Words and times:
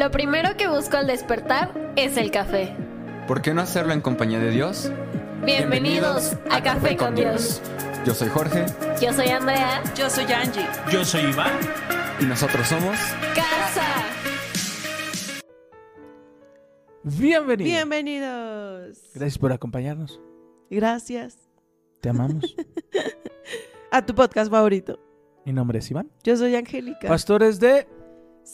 Lo 0.00 0.10
primero 0.10 0.56
que 0.56 0.66
busco 0.66 0.96
al 0.96 1.06
despertar 1.06 1.92
es 1.94 2.16
el 2.16 2.30
café. 2.30 2.74
¿Por 3.26 3.42
qué 3.42 3.52
no 3.52 3.60
hacerlo 3.60 3.92
en 3.92 4.00
compañía 4.00 4.38
de 4.38 4.50
Dios? 4.50 4.90
Bienvenidos, 5.44 6.38
a, 6.50 6.62
Café 6.62 6.96
con 6.96 7.14
Dios. 7.14 7.60
Yo 8.06 8.14
soy 8.14 8.30
Jorge 8.30 8.64
Yo 8.98 9.12
soy 9.12 9.28
Andrea. 9.28 9.82
Yo 9.94 10.08
soy 10.08 10.24
Angie. 10.32 10.66
Yo 10.90 11.04
soy 11.04 11.24
Iván. 11.24 11.52
y 12.18 12.24
nosotros 12.24 12.66
somos... 12.66 12.96
Casa. 13.34 13.84
Bienvenido. 17.02 17.68
Bienvenidos. 17.68 19.02
Gracias 19.12 19.36
por 19.36 19.52
acompañarnos. 19.52 20.18
Gracias 20.70 21.36
Te 22.00 22.08
amamos. 22.08 22.56
a 23.90 24.06
tu 24.06 24.14
podcast 24.14 24.50
favorito. 24.50 24.98
Mi 25.44 25.52
nombre 25.52 25.80
es 25.80 25.90
Iván. 25.90 26.10
Yo 26.24 26.38
soy 26.38 26.56
Angélica. 26.56 27.06
Pastores 27.06 27.60
de 27.60 27.86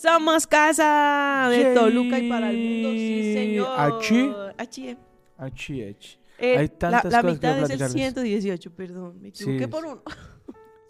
Somos 0.00 0.46
casa 0.46 1.48
de 1.50 1.62
Yay. 1.62 1.74
Toluca 1.74 2.18
y 2.18 2.28
para 2.28 2.50
el 2.50 2.56
mundo, 2.56 2.90
sí, 2.90 3.32
señor. 3.34 3.68
Achi. 3.80 4.32
Achi, 4.58 4.88
eh. 4.90 4.96
HH. 5.38 6.18
Eh, 6.38 6.58
Hay 6.58 6.68
tantas 6.68 7.04
la, 7.04 7.10
la 7.10 7.22
cosas 7.22 7.24
que 7.24 7.32
mitad 7.32 7.50
es 7.50 7.56
el 7.70 7.78
platicarles. 7.78 7.92
118, 7.92 8.70
perdón. 8.72 9.20
Me 9.22 9.28
equivoqué 9.28 9.58
Sí. 9.60 9.66
por 9.66 9.84
uno. 9.86 10.02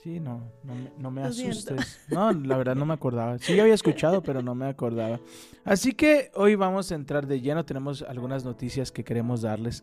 Sí, 0.03 0.21
no, 0.21 0.53
no, 0.65 0.75
me- 0.75 0.93
no 0.99 1.11
me 1.11 1.23
Lo 1.25 1.33
siento. 1.33 1.75
asustes. 1.75 2.01
No, 2.11 2.33
la 2.33 2.57
verdad 2.57 2.75
no 2.77 2.85
me 2.87 2.95
acordaba. 2.95 3.39
Sí, 3.39 3.59
había 3.59 3.75
escuchado, 3.75 4.23
pero 4.23 4.43
no 4.43 4.55
me 4.55 4.67
acordaba. 4.67 5.21
Así 5.65 5.93
que 5.93 6.31
hoy 6.35 6.55
vamos 6.57 6.91
a 6.93 6.95
entrar 6.97 7.27
de 7.27 7.41
lleno. 7.41 7.65
Tenemos 7.65 8.03
algunas 8.03 8.45
noticias 8.45 8.91
que 8.93 9.03
queremos 9.05 9.43
darles 9.43 9.83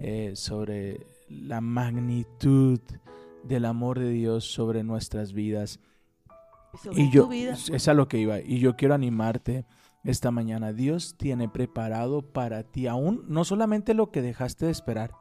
eh, 0.00 0.32
sobre 0.34 1.06
la 1.28 1.60
magnitud 1.60 2.80
del 3.42 3.64
amor 3.64 3.98
de 3.98 4.10
Dios 4.10 4.44
sobre 4.44 4.82
nuestras 4.84 5.32
vidas. 5.32 5.80
Sobre 6.76 7.02
Y 7.02 7.10
yo, 7.10 7.24
tu 7.24 7.30
vida. 7.30 7.54
es 7.72 7.88
a 7.88 7.94
lo 7.94 8.08
que 8.08 8.18
iba. 8.18 8.40
Y 8.40 8.58
yo 8.58 8.76
quiero 8.76 8.94
animarte 8.94 9.64
esta 10.04 10.30
mañana. 10.30 10.72
Dios 10.72 11.16
tiene 11.16 11.48
preparado 11.48 12.22
para 12.22 12.62
ti 12.62 12.86
aún 12.86 13.24
no 13.28 13.44
solamente 13.44 13.94
lo 13.94 14.10
que 14.10 14.22
dejaste 14.22 14.66
de 14.66 14.72
esperar, 14.72 15.12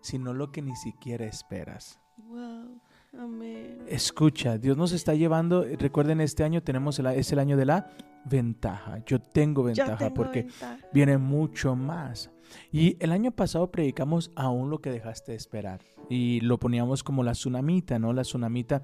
sino 0.00 0.32
lo 0.32 0.52
que 0.52 0.62
ni 0.62 0.76
siquiera 0.76 1.26
esperas. 1.26 1.98
Wow. 2.16 2.80
Amén. 3.18 3.84
Escucha, 3.88 4.56
Dios 4.58 4.76
nos 4.76 4.92
está 4.92 5.14
llevando. 5.14 5.64
Recuerden, 5.64 6.20
este 6.20 6.44
año 6.44 6.62
tenemos 6.62 6.98
el, 6.98 7.06
es 7.06 7.30
el 7.32 7.38
año 7.38 7.56
de 7.56 7.66
la 7.66 7.90
ventaja. 8.24 8.98
Yo 9.04 9.20
tengo 9.20 9.64
ventaja 9.64 9.96
tengo 9.98 10.14
porque 10.14 10.42
ventaja. 10.44 10.78
viene 10.92 11.18
mucho 11.18 11.76
más. 11.76 12.30
Y 12.70 12.96
el 13.02 13.12
año 13.12 13.30
pasado 13.32 13.70
predicamos 13.70 14.30
aún 14.34 14.70
lo 14.70 14.80
que 14.80 14.90
dejaste 14.90 15.32
de 15.32 15.36
esperar. 15.36 15.80
Y 16.08 16.40
lo 16.40 16.58
poníamos 16.58 17.02
como 17.02 17.22
la 17.22 17.32
tsunamita, 17.32 17.98
¿no? 17.98 18.12
La 18.12 18.22
tsunamita. 18.22 18.82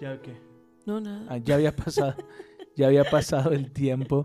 ¿Ya 0.00 0.20
qué? 0.22 0.36
No, 0.88 1.02
nada. 1.02 1.26
Ah, 1.28 1.36
ya 1.36 1.56
había 1.56 1.76
pasado, 1.76 2.14
ya 2.74 2.86
había 2.86 3.04
pasado 3.04 3.52
el 3.52 3.70
tiempo 3.72 4.24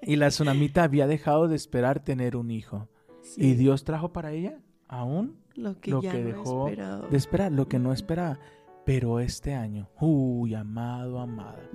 y 0.00 0.16
la 0.16 0.28
tsunamita 0.28 0.82
había 0.82 1.06
dejado 1.06 1.46
de 1.46 1.56
esperar 1.56 2.02
tener 2.02 2.36
un 2.36 2.50
hijo. 2.50 2.88
Sí, 3.20 3.48
Y 3.48 3.54
Dios 3.54 3.84
trajo 3.84 4.14
para 4.14 4.32
ella 4.32 4.58
aún 4.88 5.36
lo 5.54 5.78
que, 5.78 5.90
lo 5.90 6.00
ya 6.00 6.12
que 6.12 6.24
dejó 6.24 6.68
esperaba. 6.68 7.06
de 7.06 7.16
esperar, 7.18 7.52
lo 7.52 7.68
que 7.68 7.78
no 7.78 7.92
esperaba. 7.92 8.38
Pero 8.86 9.20
este 9.20 9.52
año, 9.52 9.90
uy, 10.00 10.54
amado, 10.54 11.20
amada, 11.20 11.68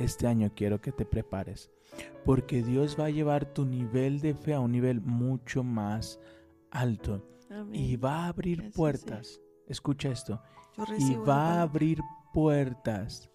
este 0.00 0.26
año 0.26 0.50
quiero 0.56 0.80
que 0.80 0.90
te 0.90 1.04
prepares. 1.06 1.70
Porque 2.24 2.64
Dios 2.64 2.96
va 2.98 3.04
a 3.04 3.10
llevar 3.10 3.44
tu 3.44 3.64
nivel 3.64 4.20
de 4.20 4.34
fe 4.34 4.54
a 4.54 4.60
un 4.60 4.72
nivel 4.72 5.00
mucho 5.00 5.62
más 5.62 6.18
alto. 6.72 7.24
Amén. 7.48 7.72
Y 7.74 7.96
va 7.96 8.24
a 8.24 8.28
abrir 8.28 8.72
puertas. 8.72 9.40
Escucha 9.68 10.08
esto 10.10 10.42
Yo 10.76 10.84
y 10.98 11.14
va 11.14 11.54
a 11.54 11.62
abrir 11.62 12.00
puertas 12.32 13.30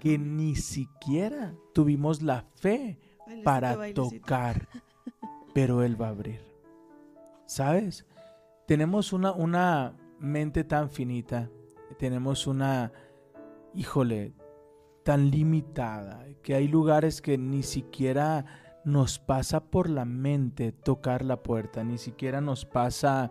que 0.00 0.18
ni 0.18 0.56
siquiera 0.56 1.54
tuvimos 1.72 2.22
la 2.22 2.42
fe 2.54 2.98
Bailecito, 3.18 3.44
para 3.44 3.76
bailecito. 3.76 4.10
tocar, 4.10 4.68
pero 5.54 5.82
Él 5.82 6.00
va 6.00 6.08
a 6.08 6.10
abrir. 6.10 6.40
¿Sabes? 7.46 8.06
Tenemos 8.66 9.12
una, 9.12 9.32
una 9.32 9.96
mente 10.18 10.64
tan 10.64 10.90
finita, 10.90 11.50
tenemos 11.98 12.46
una, 12.46 12.92
híjole, 13.74 14.34
tan 15.04 15.30
limitada, 15.30 16.26
que 16.42 16.54
hay 16.54 16.68
lugares 16.68 17.20
que 17.20 17.36
ni 17.38 17.62
siquiera 17.62 18.44
nos 18.84 19.18
pasa 19.18 19.64
por 19.64 19.88
la 19.88 20.04
mente 20.04 20.72
tocar 20.72 21.24
la 21.24 21.42
puerta, 21.42 21.84
ni 21.84 21.98
siquiera 21.98 22.40
nos 22.40 22.64
pasa, 22.64 23.30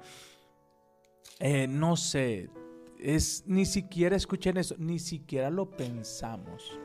eh, 1.40 1.68
no 1.68 1.96
sé, 1.96 2.50
es 3.04 3.44
ni 3.46 3.66
siquiera, 3.66 4.16
escuchen 4.16 4.58
eso, 4.58 4.76
ni 4.80 4.98
siquiera 5.00 5.50
lo 5.50 5.70
pensamos 5.70 6.80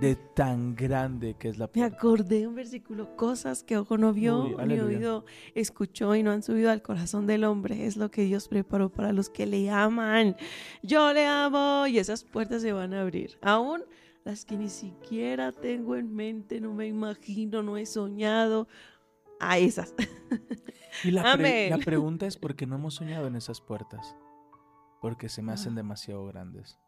de 0.00 0.14
tan 0.14 0.76
grande 0.76 1.34
que 1.38 1.48
es 1.48 1.58
la 1.58 1.66
Me 1.66 1.72
puerta. 1.72 1.96
acordé 1.96 2.38
de 2.40 2.46
un 2.46 2.54
versículo, 2.54 3.16
cosas 3.16 3.64
que 3.64 3.76
ojo 3.76 3.98
no 3.98 4.12
vio, 4.12 4.44
Uy, 4.44 4.56
ni 4.66 4.78
oído 4.78 5.24
escuchó 5.56 6.14
y 6.14 6.22
no 6.22 6.30
han 6.30 6.42
subido 6.44 6.70
al 6.70 6.82
corazón 6.82 7.26
del 7.26 7.42
hombre. 7.44 7.84
Es 7.84 7.96
lo 7.96 8.08
que 8.10 8.22
Dios 8.22 8.46
preparó 8.48 8.90
para 8.90 9.12
los 9.12 9.28
que 9.28 9.44
le 9.46 9.68
aman. 9.70 10.36
Yo 10.82 11.12
le 11.12 11.26
amo 11.26 11.86
y 11.88 11.98
esas 11.98 12.22
puertas 12.24 12.62
se 12.62 12.72
van 12.72 12.94
a 12.94 13.00
abrir. 13.02 13.38
Aún 13.42 13.82
las 14.24 14.44
que 14.44 14.56
ni 14.56 14.68
siquiera 14.68 15.50
tengo 15.52 15.96
en 15.96 16.14
mente, 16.14 16.60
no 16.60 16.74
me 16.74 16.86
imagino, 16.86 17.62
no 17.62 17.76
he 17.76 17.84
soñado. 17.86 18.68
A 19.40 19.58
esas. 19.58 19.94
Y 21.04 21.12
la, 21.12 21.36
pre- 21.36 21.70
la 21.70 21.78
pregunta 21.78 22.26
es 22.26 22.36
por 22.36 22.56
qué 22.56 22.66
no 22.66 22.74
hemos 22.74 22.94
soñado 22.94 23.28
en 23.28 23.36
esas 23.36 23.60
puertas. 23.60 24.16
Porque 25.00 25.28
se 25.28 25.42
me 25.42 25.52
hacen 25.52 25.72
Ah. 25.74 25.76
demasiado 25.76 26.24
grandes. 26.26 26.78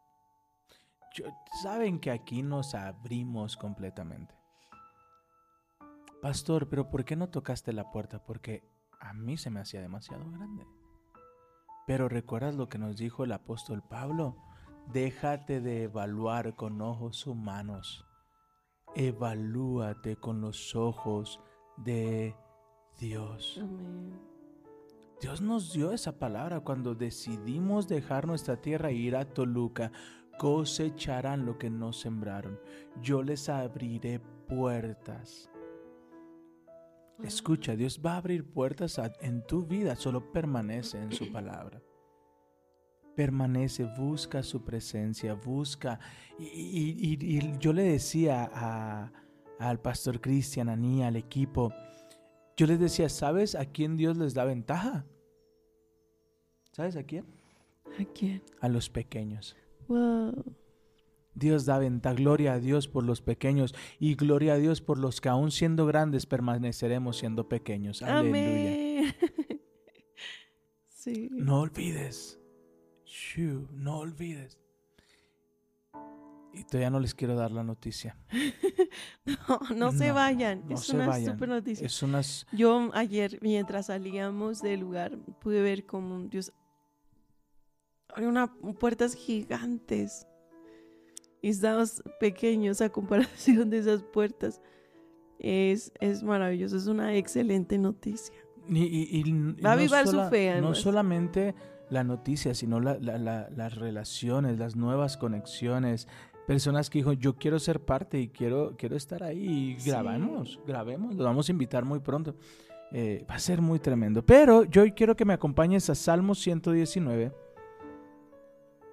Yo- 1.13 1.25
Saben 1.61 1.99
que 1.99 2.11
aquí 2.11 2.41
nos 2.43 2.73
abrimos 2.75 3.57
completamente. 3.57 4.33
Pastor, 6.21 6.69
pero 6.69 6.89
¿por 6.89 7.03
qué 7.03 7.15
no 7.15 7.29
tocaste 7.29 7.73
la 7.73 7.91
puerta? 7.91 8.23
Porque 8.23 8.63
a 8.99 9.13
mí 9.13 9.37
se 9.37 9.49
me 9.49 9.59
hacía 9.59 9.81
demasiado 9.81 10.23
grande. 10.29 10.65
Pero 11.87 12.07
¿recuerdas 12.07 12.55
lo 12.55 12.69
que 12.69 12.77
nos 12.77 12.95
dijo 12.97 13.23
el 13.23 13.31
apóstol 13.31 13.81
Pablo? 13.81 14.37
Déjate 14.87 15.61
de 15.61 15.83
evaluar 15.83 16.55
con 16.55 16.79
ojos 16.81 17.25
humanos. 17.25 18.05
Evalúate 18.95 20.15
con 20.17 20.41
los 20.41 20.75
ojos 20.75 21.39
de 21.77 22.35
Dios. 22.99 23.57
Amén. 23.61 24.30
Dios 25.21 25.39
nos 25.41 25.71
dio 25.73 25.91
esa 25.91 26.17
palabra 26.17 26.61
cuando 26.61 26.95
decidimos 26.95 27.87
dejar 27.87 28.25
nuestra 28.25 28.59
tierra 28.59 28.89
e 28.89 28.93
ir 28.95 29.15
a 29.15 29.25
Toluca. 29.25 29.91
Cosecharán 30.39 31.45
lo 31.45 31.59
que 31.59 31.69
no 31.69 31.93
sembraron. 31.93 32.59
Yo 33.01 33.21
les 33.21 33.47
abriré 33.47 34.19
puertas. 34.47 35.49
Escucha, 37.23 37.75
Dios 37.75 38.01
va 38.03 38.13
a 38.13 38.17
abrir 38.17 38.51
puertas 38.51 38.97
a- 38.97 39.13
en 39.21 39.45
tu 39.45 39.63
vida. 39.63 39.95
Solo 39.95 40.31
permanece 40.31 40.97
en 40.99 41.11
su 41.11 41.31
palabra. 41.31 41.79
Permanece, 43.15 43.85
busca 43.85 44.41
su 44.41 44.63
presencia, 44.65 45.35
busca. 45.35 45.99
Y, 46.39 46.45
y- 46.45 47.17
y- 47.21 47.37
y 47.37 47.57
yo 47.59 47.73
le 47.73 47.83
decía 47.83 48.49
a- 48.51 49.11
al 49.59 49.79
pastor 49.79 50.19
Cristian, 50.19 50.69
a 50.69 50.75
Nia, 50.75 51.07
al 51.09 51.15
equipo, 51.17 51.71
yo 52.57 52.67
les 52.67 52.79
decía, 52.79 53.09
¿sabes 53.09 53.55
a 53.55 53.65
quién 53.65 53.97
Dios 53.97 54.17
les 54.17 54.33
da 54.33 54.45
ventaja? 54.45 55.05
¿Sabes 56.71 56.95
a 56.95 57.03
quién? 57.03 57.25
¿A 57.99 58.05
quién? 58.05 58.41
A 58.59 58.69
los 58.69 58.89
pequeños. 58.89 59.55
Wow. 59.87 60.43
Dios 61.33 61.65
da 61.65 61.79
ventaja, 61.79 62.15
gloria 62.15 62.53
a 62.53 62.59
Dios 62.59 62.87
por 62.87 63.03
los 63.03 63.21
pequeños 63.21 63.73
y 63.99 64.15
gloria 64.15 64.53
a 64.53 64.57
Dios 64.57 64.81
por 64.81 64.97
los 64.97 65.21
que 65.21 65.29
aún 65.29 65.51
siendo 65.51 65.85
grandes 65.85 66.25
permaneceremos 66.25 67.17
siendo 67.17 67.47
pequeños. 67.47 68.01
Aleluya. 68.01 69.15
Sí. 71.01 71.29
No 71.31 71.61
olvides. 71.61 72.39
Shoo, 73.05 73.67
no 73.71 73.97
olvides. 73.97 74.60
Y 76.53 76.63
todavía 76.65 76.89
no 76.89 76.99
les 76.99 77.13
quiero 77.15 77.35
dar 77.35 77.51
la 77.51 77.63
noticia. 77.63 78.17
No, 79.25 79.59
no 79.75 79.91
se 79.91 80.09
No, 80.09 80.13
vayan. 80.15 80.63
no 80.67 80.75
es 80.75 80.81
se 80.81 80.95
una 80.95 81.07
vayan. 81.07 81.33
super 81.33 81.47
noticia. 81.49 81.85
Es 81.85 82.01
unas... 82.03 82.45
Yo 82.51 82.89
ayer, 82.93 83.37
mientras 83.41 83.85
salíamos 83.85 84.61
del 84.61 84.79
lugar, 84.81 85.17
pude 85.39 85.61
ver 85.61 85.85
como 85.85 86.19
Dios 86.27 86.51
abrió 88.09 88.29
una, 88.29 88.53
puertas 88.79 89.13
gigantes. 89.15 90.27
Y 91.41 91.49
estábamos 91.49 92.03
pequeños 92.19 92.81
a 92.81 92.89
comparación 92.89 93.69
de 93.69 93.77
esas 93.79 94.03
puertas. 94.03 94.61
Es, 95.39 95.91
es 95.99 96.21
maravilloso, 96.23 96.77
es 96.77 96.87
una 96.87 97.15
excelente 97.15 97.77
noticia. 97.77 98.35
Y, 98.67 98.83
y- 98.83 99.09
y- 99.11 99.29
y 99.57 99.61
Va 99.61 99.71
a 99.71 99.73
avivar 99.73 100.05
su 100.05 100.11
sola- 100.11 100.29
fe, 100.29 100.47
No 100.47 100.51
además. 100.53 100.77
solamente 100.79 101.55
la 101.89 102.03
noticia, 102.03 102.53
sino 102.53 102.79
la- 102.79 102.97
la- 102.99 103.17
la- 103.17 103.49
las 103.49 103.75
relaciones, 103.75 104.59
las 104.59 104.75
nuevas 104.75 105.17
conexiones. 105.17 106.07
Personas 106.51 106.89
que 106.89 106.99
dijo, 106.99 107.13
yo 107.13 107.35
quiero 107.35 107.59
ser 107.59 107.79
parte 107.79 108.19
y 108.19 108.27
quiero, 108.27 108.75
quiero 108.77 108.95
estar 108.97 109.23
ahí. 109.23 109.73
Y 109.75 109.79
Sí. 109.79 109.89
grabamos, 109.89 110.59
grabemos, 110.67 111.15
los 111.15 111.25
vamos 111.25 111.47
a 111.47 111.51
invitar 111.51 111.85
muy 111.85 111.99
pronto. 111.99 112.35
Eh, 112.91 113.25
va 113.29 113.35
a 113.35 113.39
ser 113.39 113.61
muy 113.61 113.79
tremendo. 113.79 114.25
Pero 114.25 114.65
yo 114.65 114.81
hoy 114.81 114.91
quiero 114.91 115.15
que 115.15 115.23
me 115.23 115.33
acompañes 115.33 115.89
a 115.89 115.95
Salmo 115.95 116.35
119. 116.35 117.31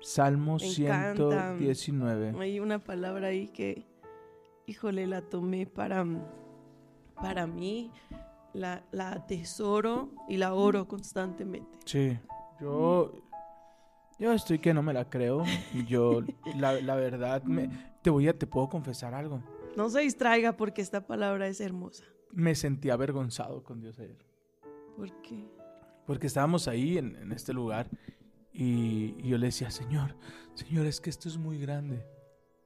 Salmo 0.00 0.56
Me 0.60 0.66
encanta. 0.68 1.56
119. 1.58 2.34
Hay 2.40 2.60
una 2.60 2.78
palabra 2.78 3.28
ahí 3.28 3.48
que 3.48 3.84
híjole, 4.66 5.06
la 5.06 5.22
tomé 5.22 5.66
para, 5.66 6.06
para 7.20 7.46
mí, 7.46 7.90
la, 8.52 8.84
la 8.92 9.12
atesoro 9.12 10.10
y 10.28 10.36
la 10.36 10.54
oro 10.54 10.86
constantemente. 10.86 11.70
Sí, 11.86 12.18
yo, 12.60 13.12
yo 14.18 14.32
estoy 14.32 14.58
que 14.58 14.74
no 14.74 14.82
me 14.82 14.92
la 14.92 15.08
creo. 15.08 15.44
Yo, 15.86 16.22
la, 16.56 16.80
la 16.80 16.96
verdad, 16.96 17.42
me, 17.44 17.70
te 18.02 18.10
voy 18.10 18.28
a, 18.28 18.36
te 18.36 18.46
puedo 18.46 18.68
confesar 18.68 19.14
algo. 19.14 19.42
No 19.76 19.88
se 19.88 20.00
distraiga 20.00 20.56
porque 20.56 20.82
esta 20.82 21.06
palabra 21.06 21.46
es 21.46 21.60
hermosa. 21.60 22.04
Me 22.32 22.54
sentí 22.54 22.90
avergonzado 22.90 23.62
con 23.62 23.80
Dios 23.80 23.98
ayer. 23.98 24.24
¿Por 24.96 25.10
qué? 25.22 25.46
Porque 26.06 26.26
estábamos 26.26 26.68
ahí 26.68 26.98
en, 26.98 27.16
en 27.16 27.32
este 27.32 27.52
lugar 27.52 27.88
y, 28.52 29.14
y 29.18 29.28
yo 29.28 29.38
le 29.38 29.46
decía, 29.46 29.70
Señor, 29.70 30.16
Señor, 30.54 30.86
es 30.86 31.00
que 31.00 31.10
esto 31.10 31.28
es 31.28 31.36
muy 31.38 31.58
grande. 31.58 32.04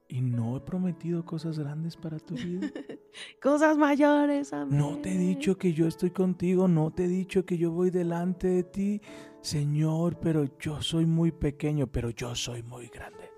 Y 0.09 0.21
no 0.21 0.57
he 0.57 0.59
prometido 0.61 1.25
cosas 1.25 1.57
grandes 1.57 1.95
para 1.97 2.19
tu 2.19 2.35
vida. 2.35 2.69
Cosas 3.41 3.77
mayores, 3.77 4.53
amén. 4.53 4.77
No 4.77 4.97
te 4.99 5.13
he 5.13 5.17
dicho 5.17 5.57
que 5.57 5.73
yo 5.73 5.87
estoy 5.87 6.11
contigo, 6.11 6.67
no 6.67 6.91
te 6.91 7.05
he 7.05 7.07
dicho 7.07 7.45
que 7.45 7.57
yo 7.57 7.71
voy 7.71 7.89
delante 7.89 8.47
de 8.47 8.63
ti, 8.63 9.01
Señor, 9.41 10.19
pero 10.19 10.57
yo 10.59 10.81
soy 10.81 11.05
muy 11.05 11.31
pequeño, 11.31 11.87
pero 11.87 12.09
yo 12.11 12.35
soy 12.35 12.61
muy 12.63 12.87
grande. 12.89 13.29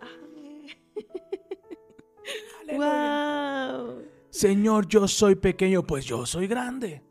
Wow. 2.76 4.02
Señor, 4.30 4.88
yo 4.88 5.08
soy 5.08 5.36
pequeño, 5.36 5.84
pues 5.84 6.04
yo 6.06 6.26
soy 6.26 6.48
grande. 6.48 7.04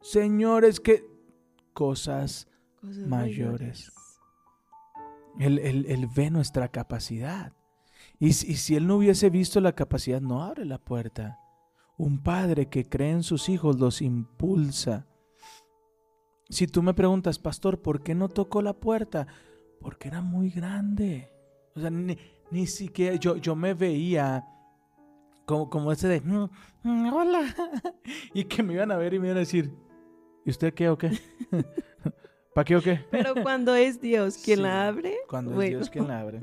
Señor, 0.00 0.64
es 0.64 0.78
que 0.78 1.04
cosas, 1.72 2.46
Cosas 2.80 3.06
Mayores. 3.08 3.90
él, 5.40 5.58
él- 5.58 5.86
él 5.88 6.06
ve 6.14 6.30
nuestra 6.30 6.68
capacidad. 6.68 7.52
Y, 8.18 8.32
si- 8.32 8.52
y 8.52 8.54
si 8.56 8.76
Él 8.76 8.86
no 8.86 8.96
hubiese 8.96 9.30
visto 9.30 9.60
la 9.60 9.72
capacidad, 9.72 10.20
no 10.20 10.42
abre 10.42 10.64
la 10.64 10.78
puerta. 10.78 11.38
Un 11.98 12.22
padre 12.22 12.68
que 12.68 12.88
cree 12.88 13.10
en 13.10 13.22
sus 13.22 13.48
hijos 13.48 13.78
los 13.78 14.02
impulsa. 14.02 15.06
Si 16.48 16.66
tú 16.66 16.82
me 16.82 16.94
preguntas, 16.94 17.38
pastor, 17.38 17.80
¿por 17.82 18.02
qué 18.02 18.14
no 18.14 18.28
tocó 18.28 18.62
la 18.62 18.74
puerta? 18.74 19.26
Porque 19.80 20.08
era 20.08 20.20
muy 20.20 20.50
grande. 20.50 21.28
O 21.74 21.80
sea, 21.80 21.90
ni, 21.90 22.16
ni 22.50 22.66
siquiera 22.66 23.16
yo, 23.16 23.36
yo 23.36 23.56
me 23.56 23.74
veía 23.74 24.44
como, 25.44 25.68
como 25.70 25.92
ese 25.92 26.08
de, 26.08 26.20
"Mm, 26.20 26.48
mm, 26.84 27.12
hola. 27.12 27.42
y 28.34 28.44
que 28.44 28.62
me 28.62 28.74
iban 28.74 28.90
a 28.92 28.96
ver 28.96 29.14
y 29.14 29.18
me 29.18 29.26
iban 29.28 29.36
a 29.38 29.40
decir, 29.40 29.72
¿y 30.44 30.50
usted 30.50 30.72
qué 30.74 30.88
o 30.88 30.96
qué? 30.98 31.10
¿Para 32.54 32.64
qué 32.64 32.76
o 32.76 32.80
qué? 32.82 33.00
Pero 33.10 33.34
cuando 33.42 33.74
es 33.74 34.00
Dios 34.00 34.38
quien 34.38 34.58
Sí, 34.58 34.62
la 34.62 34.88
abre, 34.88 35.16
Cuando 35.28 35.60
es. 35.60 35.68
Dios 35.70 35.90
quien 35.90 36.08
la 36.08 36.20
abre. 36.20 36.40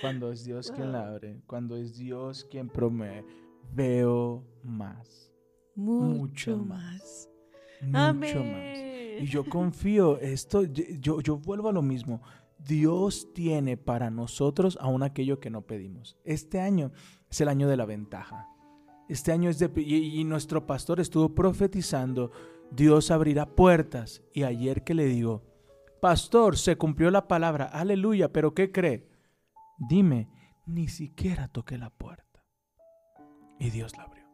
Cuando 0.00 0.32
es 0.32 0.44
Dios 0.44 0.70
quien 0.70 0.92
la 0.92 1.08
abre. 1.08 1.42
Cuando 1.46 1.76
es 1.76 1.96
Dios 1.96 2.46
quien 2.50 2.68
promete. 2.68 3.26
Veo 3.72 4.44
más. 4.62 5.32
mucho, 5.74 6.56
mucho 6.56 6.56
más. 6.58 7.28
Mucho 7.80 8.44
más. 8.44 8.78
Y 9.20 9.26
yo 9.26 9.44
confío, 9.44 10.18
esto, 10.18 10.64
yo, 10.64 11.20
yo 11.20 11.38
vuelvo 11.38 11.68
a 11.68 11.72
lo 11.72 11.82
mismo. 11.82 12.22
Dios 12.58 13.32
tiene 13.34 13.76
para 13.76 14.10
nosotros 14.10 14.78
aún 14.80 15.02
aquello 15.02 15.38
que 15.40 15.50
no 15.50 15.62
pedimos. 15.62 16.16
Este 16.24 16.60
año 16.60 16.92
es 17.30 17.40
el 17.40 17.48
año 17.48 17.68
de 17.68 17.76
la 17.76 17.84
ventaja. 17.84 18.48
Este 19.08 19.32
año 19.32 19.50
es 19.50 19.58
de... 19.58 19.70
Y, 19.76 20.20
y 20.20 20.24
nuestro 20.24 20.66
pastor 20.66 21.00
estuvo 21.00 21.34
profetizando, 21.34 22.30
Dios 22.70 23.10
abrirá 23.10 23.46
puertas. 23.46 24.22
Y 24.32 24.44
ayer 24.44 24.82
que 24.82 24.94
le 24.94 25.06
digo, 25.06 25.42
pastor, 26.00 26.56
se 26.56 26.76
cumplió 26.76 27.10
la 27.10 27.28
palabra, 27.28 27.66
aleluya, 27.66 28.32
pero 28.32 28.54
¿qué 28.54 28.72
cree? 28.72 29.13
Dime, 29.88 30.28
ni 30.66 30.88
siquiera 30.88 31.48
toqué 31.48 31.78
la 31.78 31.90
puerta. 31.90 32.44
Y 33.58 33.70
Dios 33.70 33.96
la 33.96 34.04
abrió. 34.04 34.24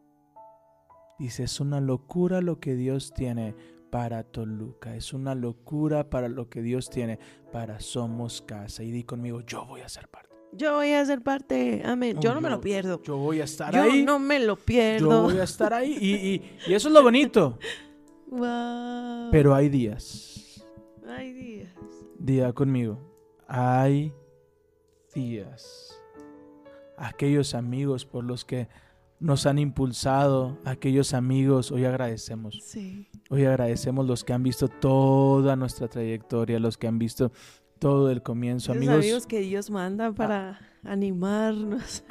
Dice, 1.19 1.43
es 1.43 1.59
una 1.59 1.79
locura 1.79 2.41
lo 2.41 2.59
que 2.59 2.75
Dios 2.75 3.13
tiene 3.13 3.55
para 3.91 4.23
Toluca. 4.23 4.95
Es 4.95 5.13
una 5.13 5.35
locura 5.35 6.09
para 6.09 6.29
lo 6.29 6.49
que 6.49 6.61
Dios 6.61 6.89
tiene 6.89 7.19
para 7.51 7.79
Somos 7.79 8.41
Casa. 8.41 8.83
Y 8.83 8.91
di 8.91 9.03
conmigo, 9.03 9.41
yo 9.41 9.65
voy 9.65 9.81
a 9.81 9.89
ser 9.89 10.07
parte. 10.07 10.29
Yo 10.53 10.75
voy 10.75 10.91
a 10.91 11.05
ser 11.05 11.21
parte. 11.21 11.81
Amén. 11.85 12.19
Yo 12.19 12.33
no 12.33 12.41
me 12.41 12.49
lo 12.49 12.59
pierdo. 12.59 13.01
Yo 13.03 13.17
voy 13.17 13.39
a 13.39 13.43
estar 13.45 13.73
Yo 13.73 13.83
ahí. 13.83 14.03
no 14.03 14.19
me 14.19 14.39
lo 14.39 14.57
yo 14.57 14.63
pierdo. 14.65 15.23
voy 15.23 15.37
a 15.37 15.43
estar 15.43 15.73
ahí. 15.73 15.97
Y, 16.01 16.15
y- 16.15 16.41
y 16.67 16.73
eso 16.73 16.87
es 16.87 16.93
lo 16.93 17.03
bonito. 17.03 17.57
Wow. 18.33 19.29
Pero 19.29 19.53
hay 19.53 19.67
días. 19.67 20.63
Ay, 21.05 21.33
días. 21.33 21.73
Día 22.17 22.53
conmigo. 22.53 22.97
Hay 23.45 24.13
días. 25.13 25.99
Aquellos 26.97 27.55
amigos 27.55 28.05
por 28.05 28.23
los 28.23 28.45
que 28.45 28.67
nos 29.19 29.45
han 29.45 29.59
impulsado, 29.59 30.57
aquellos 30.65 31.13
amigos, 31.13 31.71
hoy 31.71 31.85
agradecemos. 31.85 32.59
Sí. 32.63 33.07
Hoy 33.29 33.45
agradecemos 33.45 34.05
los 34.07 34.23
que 34.23 34.33
han 34.33 34.43
visto 34.43 34.67
toda 34.67 35.55
nuestra 35.55 35.87
trayectoria, 35.87 36.59
los 36.59 36.77
que 36.77 36.87
han 36.87 36.97
visto 36.99 37.31
todo 37.79 38.11
el 38.11 38.21
comienzo. 38.21 38.71
Amigos, 38.71 38.93
amigos, 38.95 39.05
amigos, 39.05 39.27
que 39.27 39.39
Dios 39.41 39.69
manda 39.69 40.11
para 40.11 40.59
animarnos 40.83 42.03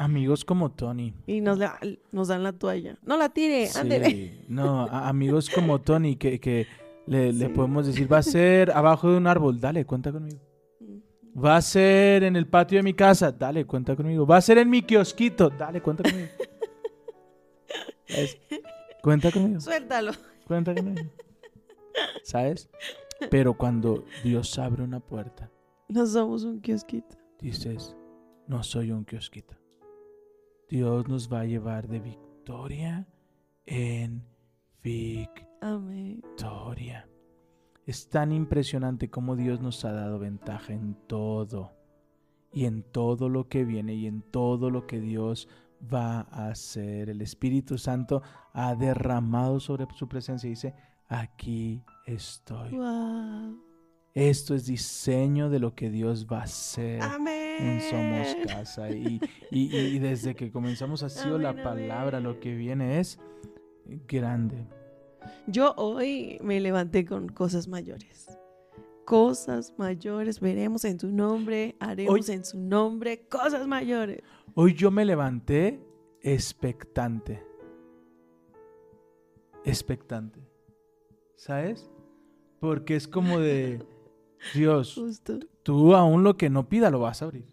como 0.46 0.70
Tony. 0.70 1.14
y 1.26 1.40
nos, 1.40 1.58
la- 1.58 1.78
nos 2.12 2.28
dan 2.28 2.42
la 2.42 2.52
toalla. 2.52 2.96
No 3.04 3.16
la 3.16 3.28
tire, 3.28 3.68
ándele. 3.76 4.10
Sí, 4.10 4.40
no, 4.48 4.82
a- 4.86 5.08
amigos 5.08 5.48
como 5.50 5.80
Tony 5.80 6.16
que, 6.16 6.38
que 6.40 6.66
le, 7.06 7.32
le 7.32 7.46
Sí. 7.46 7.52
podemos 7.52 7.86
decir, 7.86 8.12
va 8.12 8.18
a 8.18 8.22
ser 8.22 8.70
abajo 8.72 9.10
de 9.10 9.16
un 9.16 9.26
árbol, 9.26 9.60
dale, 9.60 9.84
cuenta 9.84 10.12
conmigo. 10.12 10.40
Va 11.36 11.56
a 11.56 11.62
ser 11.62 12.24
en 12.24 12.36
el 12.36 12.46
patio 12.46 12.78
de 12.78 12.82
mi 12.82 12.94
casa, 12.94 13.30
dale, 13.32 13.64
cuenta 13.66 13.94
conmigo. 13.94 14.26
Va 14.26 14.36
a 14.38 14.40
ser 14.40 14.58
en 14.58 14.68
mi 14.68 14.82
kiosquito, 14.82 15.48
dale, 15.50 15.80
cuenta 15.80 16.02
conmigo. 16.02 16.28
¿Sabes? 18.06 18.38
Cuenta 19.02 19.30
conmigo. 19.30 19.60
Suéltalo. 19.60 20.12
Cuenta 20.46 20.74
conmigo. 20.74 21.08
¿Sabes? 22.24 22.68
Pero 23.30 23.54
cuando 23.54 24.04
Dios 24.24 24.58
abre 24.58 24.82
una 24.82 25.00
puerta, 25.00 25.50
No 25.88 26.06
somos 26.06 26.44
un 26.44 26.60
kiosquito. 26.60 27.16
dices, 27.40 27.96
no 28.46 28.62
soy 28.62 28.90
un 28.90 29.04
kiosquito. 29.04 29.54
Dios 30.68 31.08
nos 31.08 31.32
va 31.32 31.40
a 31.40 31.44
llevar 31.44 31.88
de 31.88 32.00
victoria 32.00 33.06
en 33.66 34.24
Amén. 35.60 36.22
Es 37.90 38.08
tan 38.08 38.30
impresionante 38.30 39.10
cómo 39.10 39.34
Dios 39.34 39.60
nos 39.60 39.84
ha 39.84 39.90
dado 39.90 40.20
ventaja 40.20 40.72
en 40.72 40.94
todo. 41.08 41.72
Y 42.52 42.66
en 42.66 42.84
todo 42.84 43.28
lo 43.28 43.48
que 43.48 43.64
viene 43.64 43.94
y 43.94 44.06
en 44.06 44.22
todo 44.22 44.70
lo 44.70 44.86
que 44.86 45.00
Dios 45.00 45.48
va 45.92 46.20
a 46.30 46.46
hacer. 46.50 47.10
El 47.10 47.20
Espíritu 47.20 47.78
Santo 47.78 48.22
ha 48.52 48.76
derramado 48.76 49.58
sobre 49.58 49.86
su 49.96 50.06
presencia 50.08 50.46
y 50.46 50.50
dice, 50.50 50.72
aquí 51.08 51.82
estoy. 52.06 52.70
Wow. 52.76 53.58
Esto 54.14 54.54
es 54.54 54.66
diseño 54.66 55.50
de 55.50 55.58
lo 55.58 55.74
que 55.74 55.90
Dios 55.90 56.28
va 56.30 56.42
a 56.42 56.44
hacer 56.44 57.02
Amén. 57.02 57.56
en 57.60 57.80
Somos 57.80 58.36
Casa. 58.46 58.88
Y, 58.90 59.20
y- 59.50 59.76
y 59.76 59.98
desde 59.98 60.36
que 60.36 60.52
comenzamos 60.52 61.02
ha 61.02 61.08
sido 61.08 61.38
la 61.38 61.60
palabra, 61.60 62.18
amén. 62.18 62.30
lo 62.32 62.38
que 62.38 62.54
viene 62.54 63.00
es 63.00 63.18
grande. 64.06 64.64
Yo 65.46 65.74
hoy 65.76 66.38
me 66.42 66.60
levanté 66.60 67.04
con 67.04 67.28
cosas 67.28 67.68
mayores. 67.68 68.26
Cosas 69.04 69.74
mayores, 69.76 70.38
veremos 70.40 70.84
en 70.84 71.00
su 71.00 71.10
nombre, 71.10 71.76
haremos 71.80 72.28
Hoy- 72.28 72.34
en 72.34 72.44
su 72.44 72.58
nombre 72.58 73.26
cosas 73.28 73.66
mayores. 73.66 74.22
Hoy 74.54 74.74
yo 74.74 74.90
me 74.90 75.04
levanté 75.04 75.80
expectante. 76.22 77.42
Expectante. 79.64 80.40
¿Sabes? 81.36 81.90
Porque 82.60 82.96
es 82.96 83.08
como 83.08 83.38
de, 83.40 83.82
Dios, 84.54 84.94
Justo. 84.94 85.38
tú 85.62 85.94
aún 85.94 86.22
lo 86.24 86.36
que 86.36 86.50
no 86.50 86.68
pida 86.68 86.90
lo 86.90 87.00
vas 87.00 87.22
a 87.22 87.26
abrir. 87.26 87.46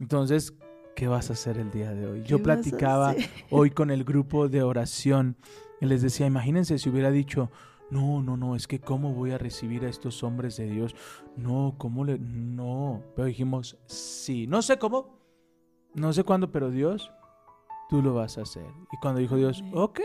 Entonces, 0.00 0.54
¿qué 0.96 1.06
vas 1.08 1.30
a 1.30 1.34
hacer 1.34 1.58
el 1.58 1.70
día 1.70 1.92
de 1.92 2.06
hoy? 2.06 2.22
Yo 2.22 2.38
¿Qué 2.38 2.42
vas 2.44 2.58
a 2.58 2.62
platicaba 2.62 3.14
hoy 3.50 3.70
con 3.70 3.90
el 3.90 4.04
grupo 4.04 4.48
de 4.48 4.62
oración 4.62 5.36
y 5.80 5.86
les 5.86 6.02
decía, 6.02 6.26
imagínense 6.26 6.78
si 6.78 6.88
hubiera 6.88 7.10
dicho, 7.10 7.50
no, 7.90 8.22
no, 8.22 8.36
no, 8.36 8.56
es 8.56 8.66
que 8.66 8.80
cómo 8.80 9.12
voy 9.12 9.32
a 9.32 9.38
recibir 9.38 9.84
a 9.84 9.88
estos 9.88 10.22
hombres 10.22 10.56
de 10.56 10.66
Dios. 10.66 10.94
No, 11.36 11.74
¿cómo 11.78 12.04
le...? 12.04 12.18
No, 12.18 13.02
pero 13.14 13.28
dijimos, 13.28 13.78
sí. 13.86 14.46
No 14.46 14.62
sé 14.62 14.78
cómo, 14.78 15.18
no 15.94 16.12
sé 16.12 16.24
cuándo, 16.24 16.50
pero 16.50 16.70
Dios, 16.70 17.12
tú 17.88 18.02
lo 18.02 18.14
vas 18.14 18.38
a 18.38 18.42
hacer. 18.42 18.66
Y 18.92 18.96
cuando 18.98 19.20
dijo 19.20 19.36
Dios, 19.36 19.62
ok, 19.72 20.00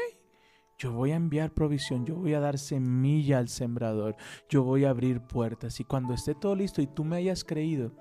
yo 0.77 0.91
voy 0.93 1.11
a 1.11 1.15
enviar 1.15 1.53
provisión, 1.53 2.05
yo 2.05 2.15
voy 2.15 2.33
a 2.33 2.39
dar 2.39 2.57
semilla 2.57 3.39
al 3.39 3.49
sembrador, 3.49 4.15
yo 4.49 4.63
voy 4.63 4.85
a 4.85 4.91
abrir 4.91 5.21
puertas. 5.21 5.79
Y 5.79 5.83
cuando 5.83 6.13
esté 6.13 6.35
todo 6.35 6.55
listo 6.55 6.81
y 6.81 6.88
tú 6.88 7.03
me 7.03 7.17
hayas 7.17 7.43
creído, 7.43 7.93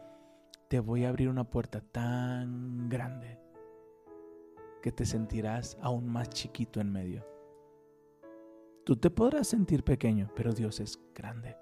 te 0.69 0.81
voy 0.81 1.05
a 1.05 1.09
abrir 1.09 1.29
una 1.29 1.45
puerta 1.45 1.81
tan 1.81 2.89
grande 2.89 3.41
que 4.83 4.93
te 4.93 5.07
sentirás 5.07 5.79
aún 5.81 6.09
más 6.09 6.29
chiquito 6.29 6.81
en 6.81 6.93
medio. 6.93 7.38
Tú 8.89 8.97
te 8.97 9.11
podrás 9.11 9.47
sentir 9.49 9.85
pequeño, 9.85 10.31
pero 10.35 10.55
Dios 10.55 10.81
es 10.81 10.99
grande. 11.15 11.59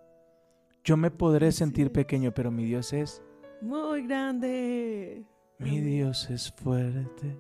Yo 0.85 0.97
me 0.97 1.11
podré 1.11 1.51
sentir 1.51 1.91
pequeño, 1.91 2.33
pero 2.33 2.53
mi 2.53 2.65
Dios 2.65 2.93
es, 2.93 3.21
Muy 3.61 4.07
grande. 4.07 5.27
mi. 5.59 5.81
Dios 5.81 6.31
es 6.31 6.53
fuerte. 6.53 7.37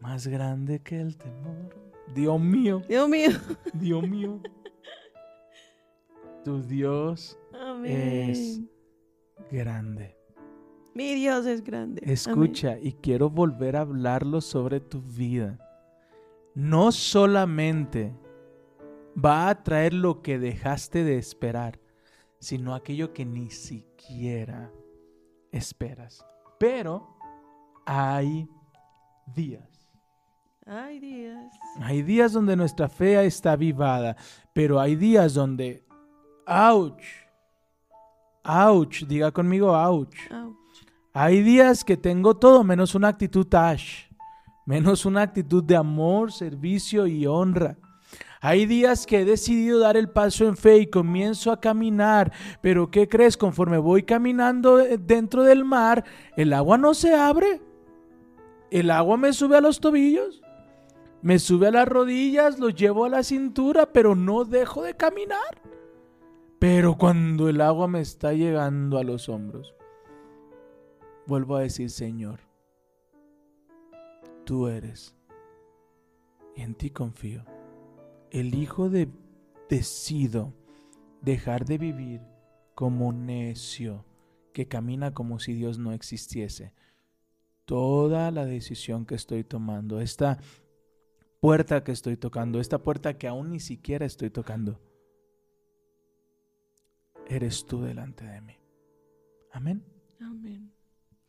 Más 0.00 0.26
grande 0.26 0.80
que 0.80 1.02
el 1.02 1.18
temor. 1.18 1.76
Dios 2.14 2.40
mío, 2.40 2.80
Dios 2.88 3.06
mío. 3.10 3.28
Dios 3.74 4.08
mío. 4.08 4.40
Tu 6.46 6.62
Dios 6.62 7.38
Amén. 7.52 8.30
Es- 8.30 8.62
grande. 9.50 10.16
Mi 10.94 11.12
Dios 11.14 11.44
es 11.44 11.62
grande. 11.62 12.00
Amén. 12.02 12.14
Escucha, 12.14 12.78
y 12.78 12.94
quiero 12.94 13.28
volver 13.28 13.76
a 13.76 13.82
hablarlo 13.82 14.40
sobre 14.40 14.80
tu 14.80 15.02
vida. 15.02 15.58
No 16.54 16.92
solamente 16.92 18.14
va 19.22 19.48
a 19.48 19.62
traer 19.62 19.94
lo 19.94 20.22
que 20.22 20.38
dejaste 20.38 21.04
de 21.04 21.18
esperar, 21.18 21.80
sino 22.38 22.74
aquello 22.74 23.12
que 23.12 23.24
ni 23.24 23.50
siquiera 23.50 24.72
esperas. 25.50 26.24
Pero 26.58 27.16
hay 27.86 28.48
días. 29.34 29.88
Ay, 30.66 30.98
Dios. 30.98 31.52
Hay 31.80 32.02
días 32.02 32.32
donde 32.32 32.56
nuestra 32.56 32.88
fe 32.88 33.24
está 33.26 33.52
avivada, 33.52 34.16
pero 34.54 34.80
hay 34.80 34.96
días 34.96 35.34
donde, 35.34 35.84
ouch, 36.46 37.04
ouch, 38.44 39.04
diga 39.04 39.30
conmigo, 39.30 39.72
ouch. 39.72 40.16
Ouch. 40.32 40.56
Hay 41.12 41.42
días 41.42 41.84
que 41.84 41.96
tengo 41.96 42.34
todo 42.36 42.64
menos 42.64 42.94
una 42.94 43.08
actitud 43.08 43.46
Ash, 43.54 44.08
menos 44.64 45.04
una 45.04 45.22
actitud 45.22 45.62
de 45.62 45.76
amor, 45.76 46.32
servicio 46.32 47.06
y 47.06 47.26
honra. 47.26 47.76
Hay 48.40 48.66
días 48.66 49.06
que 49.06 49.20
he 49.20 49.24
decidido 49.24 49.78
dar 49.78 49.96
el 49.96 50.10
paso 50.10 50.46
en 50.46 50.56
fe 50.56 50.76
y 50.76 50.86
comienzo 50.86 51.50
a 51.50 51.60
caminar, 51.60 52.30
pero 52.60 52.90
¿qué 52.90 53.08
crees? 53.08 53.38
Conforme 53.38 53.78
voy 53.78 54.02
caminando 54.02 54.76
dentro 54.76 55.44
del 55.44 55.64
mar, 55.64 56.04
el 56.36 56.52
agua 56.52 56.76
no 56.76 56.92
se 56.92 57.14
abre. 57.14 57.62
El 58.70 58.90
agua 58.90 59.16
me 59.16 59.32
sube 59.32 59.56
a 59.56 59.62
los 59.62 59.80
tobillos, 59.80 60.42
me 61.22 61.38
sube 61.38 61.68
a 61.68 61.70
las 61.70 61.88
rodillas, 61.88 62.58
lo 62.58 62.68
llevo 62.68 63.06
a 63.06 63.08
la 63.08 63.22
cintura, 63.22 63.92
pero 63.92 64.14
no 64.14 64.44
dejo 64.44 64.82
de 64.82 64.94
caminar. 64.94 65.62
Pero 66.58 66.98
cuando 66.98 67.48
el 67.48 67.60
agua 67.60 67.88
me 67.88 68.00
está 68.00 68.32
llegando 68.32 68.98
a 68.98 69.04
los 69.04 69.28
hombros, 69.28 69.74
vuelvo 71.26 71.56
a 71.56 71.60
decir, 71.60 71.88
Señor, 71.88 72.40
tú 74.44 74.68
eres, 74.68 75.14
y 76.56 76.62
en 76.62 76.74
ti 76.74 76.90
confío. 76.90 77.44
Elijo 78.30 78.90
de, 78.90 79.08
decido 79.68 80.52
dejar 81.22 81.64
de 81.64 81.78
vivir 81.78 82.20
como 82.74 83.12
necio, 83.12 84.04
que 84.52 84.68
camina 84.68 85.14
como 85.14 85.38
si 85.38 85.54
Dios 85.54 85.78
no 85.78 85.92
existiese. 85.92 86.72
Toda 87.64 88.30
la 88.30 88.44
decisión 88.44 89.06
que 89.06 89.14
estoy 89.14 89.42
tomando, 89.42 90.00
esta 90.00 90.38
puerta 91.40 91.82
que 91.82 91.92
estoy 91.92 92.16
tocando, 92.16 92.60
esta 92.60 92.82
puerta 92.82 93.16
que 93.18 93.26
aún 93.26 93.50
ni 93.50 93.60
siquiera 93.60 94.06
estoy 94.06 94.30
tocando, 94.30 94.80
eres 97.26 97.66
tú 97.66 97.82
delante 97.82 98.24
de 98.24 98.40
mí. 98.40 98.54
Amén. 99.50 99.84
Amén. 100.20 100.73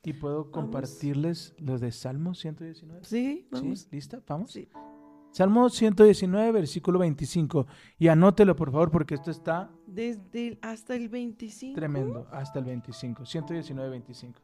¿Y 0.06 0.14
puedo 0.14 0.52
compartirles 0.52 1.54
lo 1.58 1.78
de 1.80 1.92
Salmo 1.92 2.34
119? 2.36 3.04
Sí, 3.04 3.48
vamos. 3.52 3.80
¿Sí? 3.82 3.88
¿Lista? 3.92 4.22
¿Vamos? 4.28 4.52
Sí. 4.52 4.70
Salmo 5.32 5.68
119, 5.70 6.52
versículo 6.52 7.00
25. 7.00 7.66
Y 8.00 8.08
anótelo, 8.08 8.56
por 8.56 8.72
favor, 8.72 8.90
porque 8.92 9.16
esto 9.16 9.32
está 9.32 9.70
Desde 9.88 10.48
el- 10.50 10.60
hasta 10.62 10.96
el 10.96 11.10
25. 11.10 11.76
tremendo. 11.76 12.28
Hasta 12.32 12.60
el 12.60 12.66
25. 12.66 13.26
119, 13.26 13.90
25. 13.90 14.40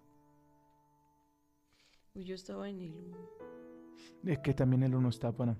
Uy, 2.16 2.26
yo 2.26 2.36
estaba 2.36 2.68
en 2.68 2.82
el. 2.82 2.94
Es 4.26 4.40
que 4.40 4.54
también 4.54 4.84
el 4.84 4.94
1 4.96 5.10
está 5.10 5.30
bueno. 5.32 5.56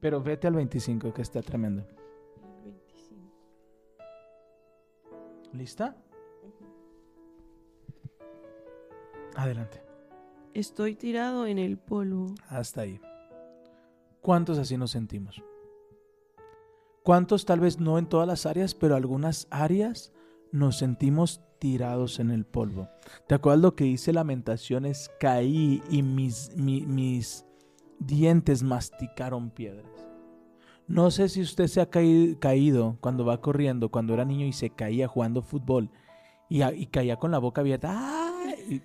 Pero 0.00 0.22
vete 0.22 0.46
al 0.46 0.54
25, 0.54 1.12
que 1.12 1.22
está 1.22 1.42
tremendo. 1.42 1.82
el 2.64 2.64
25. 2.64 3.32
¿Lista? 5.52 5.96
Adelante. 9.36 9.82
Estoy 10.54 10.94
tirado 10.94 11.46
en 11.46 11.58
el 11.58 11.76
polvo. 11.78 12.34
Hasta 12.48 12.82
ahí. 12.82 13.00
¿Cuántos 14.20 14.58
así 14.58 14.76
nos 14.76 14.92
sentimos? 14.92 15.42
¿Cuántos 17.02 17.44
tal 17.44 17.60
vez 17.60 17.80
no 17.80 17.98
en 17.98 18.06
todas 18.06 18.26
las 18.26 18.46
áreas, 18.46 18.74
pero 18.74 18.96
algunas 18.96 19.46
áreas 19.50 20.12
nos 20.52 20.78
sentimos 20.78 21.40
tirados 21.58 22.18
en 22.18 22.30
el 22.30 22.46
polvo? 22.46 22.88
¿Te 23.26 23.34
acuerdas 23.34 23.60
lo 23.62 23.74
que 23.74 23.84
dice 23.84 24.12
Lamentaciones? 24.12 25.10
Caí 25.20 25.82
y 25.90 26.02
mis, 26.02 26.56
mi- 26.56 26.86
mis 26.86 27.44
dientes 27.98 28.62
masticaron 28.62 29.50
piedras. 29.50 29.86
No 30.86 31.10
sé 31.10 31.28
si 31.28 31.42
usted 31.42 31.66
se 31.66 31.80
ha 31.80 31.90
caí- 31.90 32.36
caído 32.38 32.96
cuando 33.00 33.24
va 33.26 33.40
corriendo, 33.40 33.90
cuando 33.90 34.14
era 34.14 34.24
niño 34.24 34.46
y 34.46 34.52
se 34.52 34.70
caía 34.70 35.08
jugando 35.08 35.42
fútbol 35.42 35.90
y, 36.48 36.62
y 36.62 36.86
caía 36.86 37.16
con 37.16 37.30
la 37.30 37.38
boca 37.38 37.60
abierta. 37.60 37.90
¡Ay! 37.92 38.82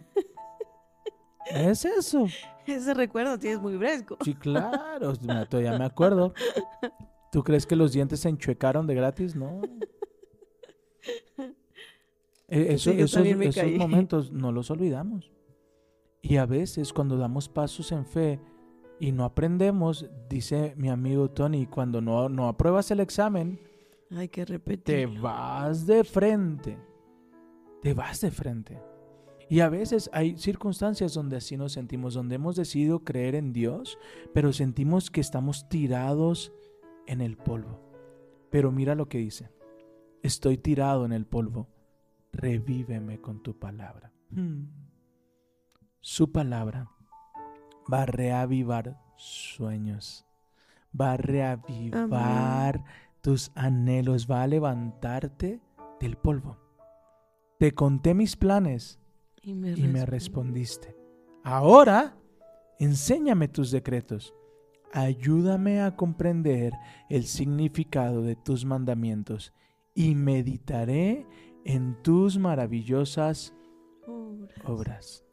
Es 1.50 1.86
eso. 1.86 2.28
Ese 2.66 2.94
recuerdo 2.94 3.38
tienes 3.40 3.60
muy 3.60 3.78
fresco. 3.78 4.18
Sí, 4.24 4.34
claro, 4.36 5.14
todavía 5.50 5.78
me 5.78 5.86
acuerdo. 5.86 6.34
¿Tú 7.32 7.44
crees 7.44 7.66
que 7.66 7.76
los 7.76 7.92
dientes 7.94 8.20
se 8.20 8.30
enchuecaron 8.30 8.86
de 8.88 8.96
gratis? 8.96 9.36
No. 9.36 9.62
E- 12.48 12.74
eso- 12.74 12.92
Sí, 12.92 12.98
yo 12.98 13.06
esos 13.06 13.18
esos 13.58 13.72
momentos 13.78 14.32
no 14.32 14.52
los 14.52 14.72
olvidamos. 14.72 15.32
Y 16.22 16.38
a 16.38 16.46
veces 16.46 16.92
cuando 16.92 17.18
damos 17.18 17.48
pasos 17.48 17.92
en 17.92 18.06
fe 18.06 18.40
y 19.00 19.12
no 19.12 19.24
aprendemos, 19.24 20.06
dice 20.30 20.74
mi 20.76 20.90
amigo 20.90 21.30
Tony, 21.30 21.66
cuando 21.68 22.02
no, 22.02 22.28
no 22.28 22.48
apruebas 22.48 22.92
el 22.92 23.00
examen, 23.00 23.60
Hay 24.12 24.28
que 24.28 24.46
te 24.46 25.06
vas 25.06 25.86
de 25.86 26.04
frente. 26.04 26.78
Te 27.82 27.94
vas 27.94 28.20
de 28.22 28.32
frente. 28.32 28.82
Y 29.50 29.62
a 29.62 29.70
veces 29.70 30.12
hay 30.14 30.38
circunstancias 30.38 31.16
donde 31.16 31.38
así 31.38 31.58
nos 31.58 31.74
sentimos, 31.74 32.14
donde 32.14 32.36
hemos 32.36 32.56
decidido 32.56 33.04
creer 33.04 33.34
en 33.34 33.52
Dios, 33.52 33.98
pero 34.32 34.54
sentimos 34.54 35.10
que 35.10 35.22
estamos 35.22 35.68
tirados 35.70 36.54
en 37.08 37.20
el 37.22 37.36
polvo. 37.36 37.82
Pero 38.52 38.72
mira 38.72 38.94
lo 38.94 39.10
que 39.10 39.18
dice. 39.18 39.50
Estoy 40.22 40.58
tirado 40.58 41.04
en 41.06 41.14
el 41.14 41.26
polvo. 41.26 41.68
Revíveme 42.32 43.20
con 43.20 43.42
tu 43.42 43.58
palabra. 43.58 44.14
Hmm. 44.30 44.66
Su 46.00 46.32
palabra 46.32 46.92
va 47.92 48.04
a 48.04 48.06
reavivar 48.06 49.02
sueños. 49.16 50.28
Va 51.00 51.14
a 51.14 51.18
reavivar 51.18 52.84
tus 53.22 53.52
anhelos, 53.56 54.28
va 54.30 54.44
a 54.44 54.48
levantarte 54.48 55.60
del 56.00 56.18
polvo. 56.18 56.58
Te 57.58 57.74
conté 57.74 58.14
mis 58.14 58.36
planes 58.36 59.00
Y 59.42 59.54
me, 59.54 59.72
y 59.72 59.82
me 59.84 60.06
responde. 60.06 60.06
respondiste. 60.06 60.96
Ahora, 61.44 62.18
enséñame 62.80 63.48
tus 63.48 63.72
decretos. 63.72 64.34
Ayúdame 64.92 65.82
a 65.82 65.96
comprender 65.96 66.74
el 67.10 67.26
significado 67.26 68.24
de 68.24 68.36
tus 68.36 68.66
mandamientos 68.66 69.54
y 69.94 70.16
meditaré 70.16 71.28
en 71.64 72.02
tus 72.02 72.38
maravillosas 72.38 73.54
Obras. 74.08 74.66
obras. 74.66 75.26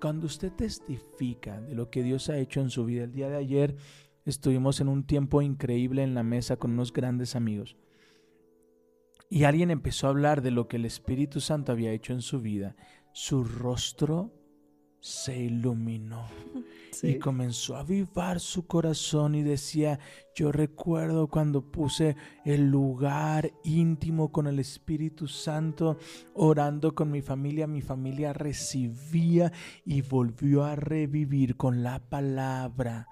Cuando 0.00 0.26
usted 0.26 0.52
testifica 0.52 1.60
de 1.60 1.74
lo 1.74 1.90
que 1.90 2.02
Dios 2.02 2.28
ha 2.28 2.38
hecho 2.38 2.60
en 2.60 2.70
su 2.70 2.84
vida, 2.84 3.04
el 3.04 3.12
día 3.12 3.28
de 3.28 3.36
ayer 3.36 3.76
estuvimos 4.24 4.80
en 4.80 4.88
un 4.88 5.04
tiempo 5.04 5.42
increíble 5.42 6.02
en 6.02 6.14
la 6.14 6.22
mesa 6.22 6.56
con 6.56 6.72
unos 6.72 6.92
grandes 6.92 7.34
amigos. 7.34 7.76
Y 9.30 9.44
alguien 9.44 9.70
empezó 9.70 10.06
a 10.06 10.10
hablar 10.10 10.40
de 10.42 10.50
lo 10.50 10.68
que 10.68 10.76
el 10.76 10.84
Espíritu 10.84 11.40
Santo 11.40 11.72
había 11.72 11.92
hecho 11.92 12.12
en 12.12 12.22
su 12.22 12.40
vida. 12.40 12.76
Su 13.20 13.42
rostro 13.42 14.30
se 15.00 15.36
iluminó 15.36 16.28
y 17.02 17.18
comenzó 17.18 17.74
a 17.74 17.80
avivar 17.80 18.38
su 18.38 18.68
corazón 18.68 19.34
y 19.34 19.42
decía, 19.42 19.98
yo 20.36 20.52
recuerdo 20.52 21.26
cuando 21.26 21.68
puse 21.68 22.14
el 22.44 22.70
lugar 22.70 23.52
íntimo 23.64 24.30
con 24.30 24.46
el 24.46 24.60
Espíritu 24.60 25.26
Santo, 25.26 25.98
orando 26.32 26.94
con 26.94 27.10
mi 27.10 27.20
familia, 27.20 27.66
mi 27.66 27.82
familia 27.82 28.32
recibía 28.32 29.52
y 29.84 30.02
volvió 30.02 30.62
a 30.62 30.76
revivir 30.76 31.56
con 31.56 31.82
la 31.82 31.98
palabra 31.98 33.08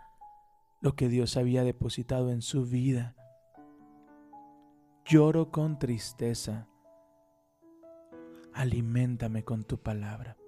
lo 0.81 0.95
que 0.95 1.09
Dios 1.09 1.37
había 1.37 1.65
depositado 1.65 2.31
en 2.31 2.43
su 2.43 2.65
vida. 2.65 3.17
Lloro 5.05 5.51
con 5.51 5.81
tristeza. 5.81 6.69
Aliméntame 8.57 9.45
con 9.45 9.65
tu 9.65 9.77
palabra. 9.77 10.39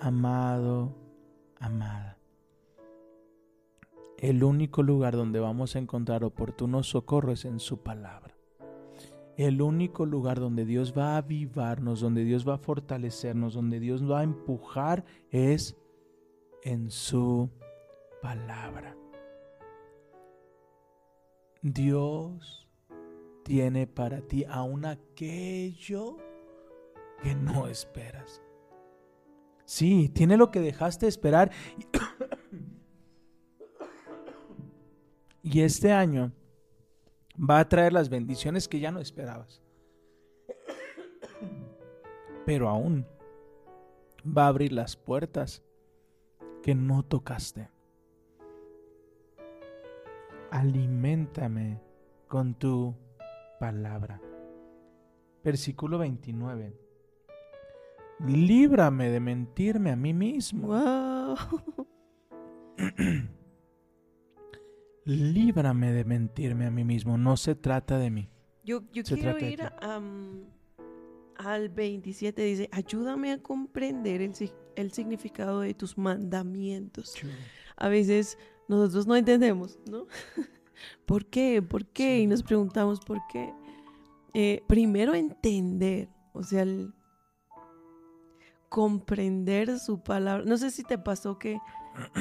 Amado, 0.00 0.96
amada. 1.60 2.16
El 4.16 4.42
único 4.42 4.82
lugar 4.82 5.14
donde 5.14 5.40
vamos 5.40 5.76
a 5.76 5.78
encontrar 5.78 6.24
oportuno 6.24 6.82
socorro 6.84 7.32
es 7.32 7.44
en 7.44 7.60
su 7.60 7.82
palabra. 7.82 8.34
El 9.36 9.60
único 9.60 10.06
lugar 10.06 10.40
donde 10.40 10.64
Dios 10.64 10.94
va 10.96 11.14
a 11.14 11.16
avivarnos, 11.18 12.00
donde 12.00 12.24
Dios 12.24 12.48
va 12.48 12.54
a 12.54 12.58
fortalecernos, 12.58 13.52
donde 13.52 13.78
Dios 13.78 14.10
va 14.10 14.20
a 14.20 14.24
empujar 14.24 15.04
es 15.30 15.76
en 16.62 16.90
su 16.90 17.50
palabra. 18.22 18.96
Dios 21.60 22.61
tiene 23.42 23.86
para 23.86 24.20
ti 24.20 24.44
aún 24.48 24.84
aquello 24.84 26.18
que 27.22 27.34
no 27.34 27.66
esperas. 27.66 28.42
Sí, 29.64 30.08
tiene 30.08 30.36
lo 30.36 30.50
que 30.50 30.60
dejaste 30.60 31.06
esperar. 31.06 31.50
Y 35.42 35.62
este 35.62 35.92
año 35.92 36.32
va 37.38 37.58
a 37.58 37.68
traer 37.68 37.92
las 37.92 38.08
bendiciones 38.08 38.68
que 38.68 38.80
ya 38.80 38.92
no 38.92 39.00
esperabas. 39.00 39.60
Pero 42.46 42.68
aún 42.68 43.06
va 44.26 44.44
a 44.44 44.48
abrir 44.48 44.72
las 44.72 44.96
puertas 44.96 45.62
que 46.62 46.74
no 46.74 47.02
tocaste. 47.02 47.70
Aliméntame 50.50 51.80
con 52.28 52.54
tu 52.54 52.94
palabra. 53.62 54.20
Versículo 55.44 55.96
29. 55.98 56.76
Líbrame 58.26 59.08
de 59.08 59.20
mentirme 59.20 59.92
a 59.92 59.96
mí 59.96 60.12
mismo. 60.12 60.66
Wow. 60.66 61.36
Líbrame 65.04 65.92
de 65.92 66.04
mentirme 66.04 66.66
a 66.66 66.72
mí 66.72 66.82
mismo. 66.82 67.16
No 67.16 67.36
se 67.36 67.54
trata 67.54 67.98
de 67.98 68.10
mí. 68.10 68.28
Yo, 68.64 68.82
quiero 68.90 69.38
ir 69.38 69.62
a, 69.62 70.00
al 71.36 71.68
27. 71.68 72.42
Dice, 72.42 72.68
ayúdame 72.72 73.30
a 73.30 73.40
comprender 73.40 74.28
el 74.74 74.90
significado 74.90 75.60
de 75.60 75.74
tus 75.74 75.96
mandamientos. 75.96 77.14
A 77.76 77.88
veces 77.88 78.38
nosotros 78.66 79.06
no 79.06 79.14
entendemos, 79.14 79.78
¿no? 79.88 80.08
¿Por 81.06 81.26
qué? 81.26 81.62
¿Por 81.62 81.86
qué? 81.86 82.20
Y 82.20 82.26
nos 82.26 82.42
preguntamos 82.42 83.00
por 83.00 83.18
qué. 83.30 83.52
Eh, 84.34 84.62
primero 84.66 85.14
entender, 85.14 86.08
o 86.32 86.42
sea, 86.42 86.62
el 86.62 86.92
comprender 88.68 89.78
su 89.78 90.00
palabra. 90.02 90.44
No 90.46 90.56
sé 90.56 90.70
si 90.70 90.82
te 90.82 90.98
pasó 90.98 91.38
que 91.38 91.58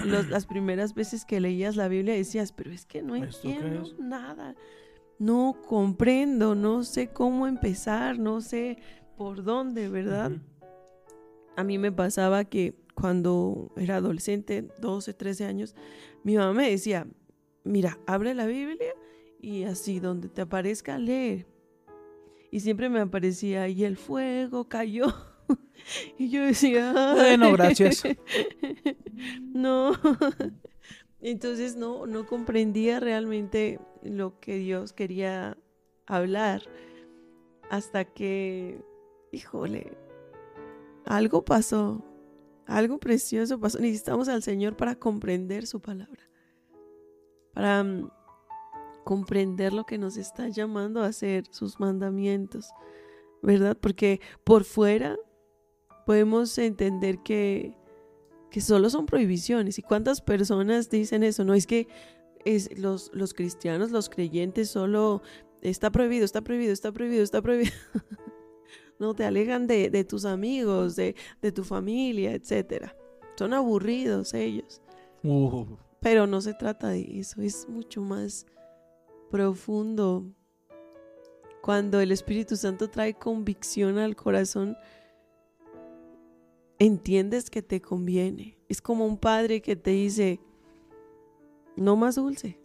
los- 0.06 0.27
las 0.30 0.46
primeras 0.46 0.94
veces 0.94 1.24
que 1.25 1.39
leías 1.39 1.75
la 1.77 1.88
Biblia 1.88 2.13
decías, 2.13 2.51
pero 2.51 2.72
es 2.72 2.86
que 2.86 3.01
no 3.01 3.15
¿Esto 3.15 3.39
qué 3.44 3.53
entiendo 3.56 3.89
nada. 4.00 4.56
No 5.18 5.56
comprendo, 5.68 6.56
no 6.56 6.84
sé 6.84 7.08
cómo 7.10 7.48
empezar, 7.48 8.20
no 8.20 8.41
sé 8.41 8.80
por 9.15 9.44
dónde, 9.44 9.88
¿verdad? 9.88 10.32
A 11.56 11.63
mí 11.63 11.77
me 11.77 11.91
pasaba 11.91 12.44
que 12.44 12.75
cuando 12.96 13.72
era 13.77 13.98
adolescente, 13.98 14.68
12, 14.82 15.13
13 15.13 15.46
años, 15.46 15.75
mi 16.24 16.36
mamá 16.36 16.53
me 16.53 16.70
decía, 16.70 17.08
mira, 17.63 18.00
abre 18.06 18.34
la 18.34 18.46
Biblia 18.46 18.94
y 19.39 19.63
así 19.63 20.00
donde 20.00 20.30
te 20.30 20.41
aparezca, 20.41 20.98
lee. 20.98 21.46
Y 22.51 22.60
siempre 22.60 22.89
me 22.89 23.00
aparecía, 23.00 23.68
y 23.70 23.86
el 23.86 23.98
fuego 23.98 24.68
cayó. 24.68 25.08
y 26.18 26.30
yo 26.30 26.46
decía, 26.46 27.13
Bueno, 27.15 27.51
gracias. 27.53 28.03
no. 29.41 29.94
Entonces 31.22 31.75
no, 31.75 32.08
no 32.08 32.25
comprendía 32.25 33.00
realmente 33.00 33.80
lo 34.01 34.39
que 34.39 34.58
Dios 34.58 34.91
quería 34.91 35.56
hablar 36.08 36.63
hasta 37.70 38.06
que, 38.06 38.82
híjole, 39.32 39.94
algo 41.06 41.46
pasó, 41.46 42.03
algo 42.65 43.00
precioso 43.00 43.60
pasó. 43.60 43.80
Necesitamos 43.80 44.30
al 44.30 44.41
Señor 44.41 44.75
para 44.75 44.96
comprender 44.96 45.68
su 45.68 45.80
palabra, 45.80 46.27
para 47.53 47.83
mm, 47.83 48.09
comprender 49.03 49.73
lo 49.73 49.85
que 49.85 49.97
nos 49.97 50.17
está 50.17 50.47
llamando 50.49 51.01
a 51.01 51.07
hacer, 51.07 51.45
sus 51.51 51.79
mandamientos, 51.79 52.69
¿verdad? 53.41 53.77
Porque 53.79 54.21
por 54.43 54.63
fuera 54.63 55.17
podemos 56.05 56.57
entender 56.57 57.19
que, 57.19 57.75
que 58.49 58.61
solo 58.61 58.89
son 58.89 59.05
prohibiciones. 59.05 59.79
¿Y 59.79 59.81
cuántas 59.81 60.21
personas 60.21 60.89
dicen 60.89 61.23
eso? 61.23 61.43
No 61.43 61.53
es 61.53 61.67
que 61.67 61.87
es, 62.45 62.77
los, 62.77 63.11
los 63.13 63.33
cristianos, 63.33 63.91
los 63.91 64.09
creyentes, 64.09 64.69
solo 64.69 65.21
está 65.61 65.91
prohibido, 65.91 66.25
está 66.25 66.41
prohibido, 66.41 66.73
está 66.73 66.91
prohibido, 66.91 67.23
está 67.23 67.41
prohibido. 67.41 67.71
no 68.99 69.13
te 69.15 69.25
alejan 69.25 69.67
de, 69.67 69.89
de 69.89 70.03
tus 70.03 70.25
amigos, 70.25 70.95
de, 70.95 71.15
de 71.41 71.51
tu 71.51 71.63
familia, 71.63 72.33
etcétera. 72.33 72.95
Son 73.37 73.53
aburridos 73.53 74.33
ellos. 74.33 74.81
Uh, 75.23 75.65
Pero 76.01 76.25
no 76.25 76.41
se 76.41 76.55
trata 76.55 76.89
de 76.89 77.19
eso, 77.19 77.41
es 77.41 77.69
mucho 77.69 78.01
más 78.01 78.47
profundo. 79.29 80.25
Cuando 81.61 82.01
el 82.01 82.11
Espíritu 82.11 82.55
Santo 82.55 82.89
trae 82.89 83.13
convicción 83.13 83.99
al 83.99 84.15
corazón, 84.15 84.75
entiendes 86.79 87.51
que 87.51 87.61
te 87.61 87.81
conviene. 87.81 88.57
Es 88.67 88.81
como 88.81 89.05
un 89.05 89.17
padre 89.17 89.61
que 89.61 89.75
te 89.75 89.91
dice, 89.91 90.39
no 91.75 91.95
más 91.95 92.15
dulce, 92.15 92.59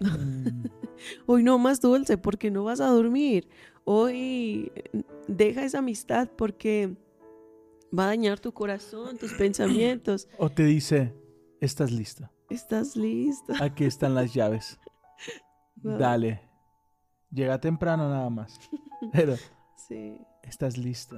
mm, 0.00 0.64
hoy 1.26 1.42
no 1.42 1.58
más 1.58 1.82
dulce 1.82 2.16
porque 2.16 2.50
no 2.50 2.64
vas 2.64 2.80
a 2.80 2.86
dormir, 2.86 3.46
hoy 3.84 4.72
eh, 4.74 5.02
deja 5.28 5.64
esa 5.64 5.80
amistad 5.80 6.30
porque 6.34 6.96
va 7.96 8.04
a 8.04 8.06
dañar 8.06 8.40
tu 8.40 8.52
corazón, 8.52 9.18
tus 9.18 9.32
pensamientos. 9.38 10.28
o 10.38 10.48
te 10.48 10.64
dice, 10.64 11.12
estás 11.60 11.92
listo. 11.92 12.30
Estás 12.50 12.96
listo. 12.96 13.52
Aquí 13.60 13.84
están 13.84 14.14
las 14.14 14.32
llaves. 14.34 14.78
Wow. 15.82 15.96
Dale. 15.96 16.42
Llega 17.30 17.58
temprano 17.58 18.06
nada 18.10 18.28
más. 18.28 18.58
Pero 19.14 19.34
Sí. 19.76 20.18
estás 20.42 20.76
listo. 20.76 21.16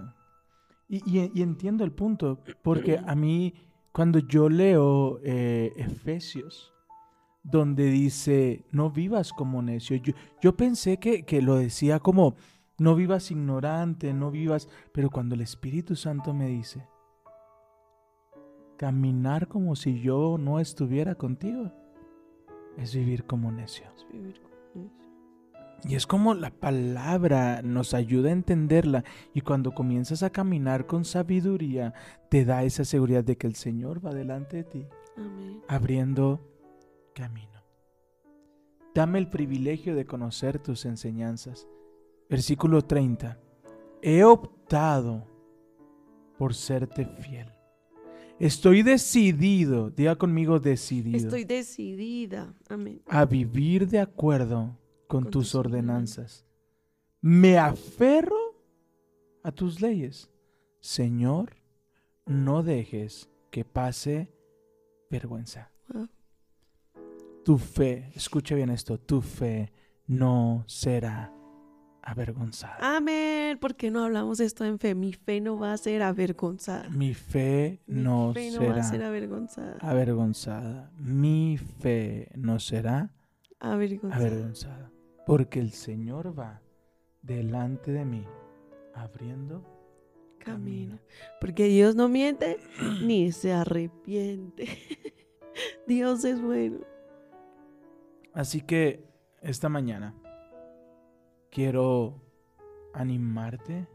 Y, 0.88 0.98
y- 1.18 1.32
y 1.34 1.42
entiendo 1.42 1.82
el 1.82 1.90
punto, 1.90 2.38
porque 2.62 3.00
a 3.04 3.16
mí, 3.16 3.54
cuando 3.90 4.20
yo 4.20 4.48
leo 4.48 5.18
eh, 5.24 5.72
Efesios, 5.76 6.72
donde 7.42 7.86
dice, 7.86 8.64
no 8.70 8.90
vivas 8.90 9.32
como 9.32 9.62
necio, 9.62 9.96
yo, 9.96 10.12
yo 10.40 10.56
pensé 10.56 10.98
que, 10.98 11.24
que 11.24 11.42
lo 11.42 11.56
decía 11.56 11.98
como, 11.98 12.36
no 12.78 12.94
vivas 12.94 13.32
ignorante, 13.32 14.12
no 14.14 14.30
vivas, 14.30 14.68
pero 14.92 15.10
cuando 15.10 15.34
el 15.34 15.40
Espíritu 15.40 15.96
Santo 15.96 16.32
me 16.34 16.46
dice, 16.46 16.86
caminar 18.82 19.46
como 19.46 19.76
si 19.76 20.00
yo 20.00 20.38
no 20.40 20.58
estuviera 20.58 21.14
contigo, 21.14 21.70
es 22.76 22.92
vivir 22.92 23.24
como 23.26 23.52
necio. 23.52 23.86
es 23.96 24.04
vivir 24.12 24.40
con 24.40 24.50
eso. 24.50 24.90
Y 25.84 25.94
es 25.94 26.04
como 26.04 26.34
la 26.34 26.50
palabra 26.50 27.62
nos 27.62 27.94
ayuda 27.94 28.30
a 28.30 28.32
entenderla 28.32 29.04
y 29.32 29.42
cuando 29.42 29.70
comienzas 29.70 30.24
a 30.24 30.30
caminar 30.30 30.86
con 30.88 31.04
sabiduría, 31.04 31.94
te 32.28 32.44
da 32.44 32.64
esa 32.64 32.84
seguridad 32.84 33.22
de 33.22 33.36
que 33.36 33.46
el 33.46 33.54
Señor 33.54 34.04
va 34.04 34.12
delante 34.12 34.56
de 34.56 34.64
ti, 34.64 34.86
Amén. 35.16 35.60
abriendo 35.68 36.40
camino. 37.14 37.62
Dame 38.96 39.20
el 39.20 39.28
privilegio 39.28 39.94
de 39.94 40.06
conocer 40.06 40.58
tus 40.58 40.86
enseñanzas. 40.86 41.68
Versículo 42.28 42.82
30. 42.82 43.38
He 44.02 44.24
optado 44.24 45.24
por 46.36 46.52
serte 46.52 47.06
fiel. 47.06 47.46
Estoy 48.42 48.82
decidido, 48.82 49.88
diga 49.90 50.16
conmigo 50.16 50.58
decidido, 50.58 51.16
Estoy 51.16 51.44
decidida. 51.44 52.52
Amén. 52.68 53.00
a 53.06 53.24
vivir 53.24 53.86
de 53.86 54.00
acuerdo 54.00 54.76
con, 55.06 55.22
Con 55.22 55.30
tus 55.30 55.50
tus 55.50 55.54
ordenanzas. 55.54 56.44
Me 57.20 57.56
aferro 57.56 58.56
a 59.44 59.52
tus 59.52 59.80
leyes. 59.80 60.28
Señor, 60.80 61.54
no 62.26 62.64
dejes 62.64 63.30
que 63.52 63.64
pase 63.64 64.28
vergüenza. 65.08 65.70
Tu 67.44 67.58
fe, 67.58 68.10
escucha 68.16 68.56
bien 68.56 68.70
esto, 68.70 68.98
tu 68.98 69.20
fe 69.20 69.72
no 70.08 70.64
será 70.66 71.32
avergonzada. 72.02 72.76
Amén. 72.96 73.58
¿Por 73.58 73.74
qué 73.76 73.90
no 73.90 74.04
hablamos 74.04 74.40
esto 74.40 74.64
en 74.64 74.78
fe? 74.78 74.94
Mi 74.94 75.12
fe 75.12 75.40
no 75.40 75.58
va 75.58 75.72
a 75.72 75.76
ser 75.76 76.02
avergonzada. 76.02 76.88
Mi 76.90 77.14
fe 77.14 77.80
Mi 77.86 78.02
no 78.02 78.32
fe 78.34 78.50
no 78.50 78.58
será 78.58 78.72
va 78.74 78.80
a 78.80 78.82
ser 78.84 79.02
avergonzada. 79.04 79.76
avergonzada. 79.80 80.90
Mi 80.98 81.56
fe 81.58 82.30
no 82.36 82.58
será 82.58 83.12
Avergonzada. 83.60 84.16
avergonzada. 84.26 84.92
Porque 85.26 85.60
el 85.60 85.70
Señor 85.72 86.36
va 86.38 86.60
delante 87.22 87.92
de 87.92 88.04
mí, 88.04 88.26
abriendo 88.94 89.64
Camino. 90.38 90.98
Porque 91.40 91.66
Dios 91.66 91.94
no 91.94 92.08
miente 92.08 92.56
ni 93.02 93.30
se 93.30 93.52
arrepiente. 93.52 94.66
Dios 95.86 96.24
es 96.24 96.40
bueno. 96.42 96.78
Así 98.34 98.60
que 98.62 99.04
esta 99.42 99.68
mañana 99.68 100.14
quiero 101.52 102.20
animarte, 102.92 103.86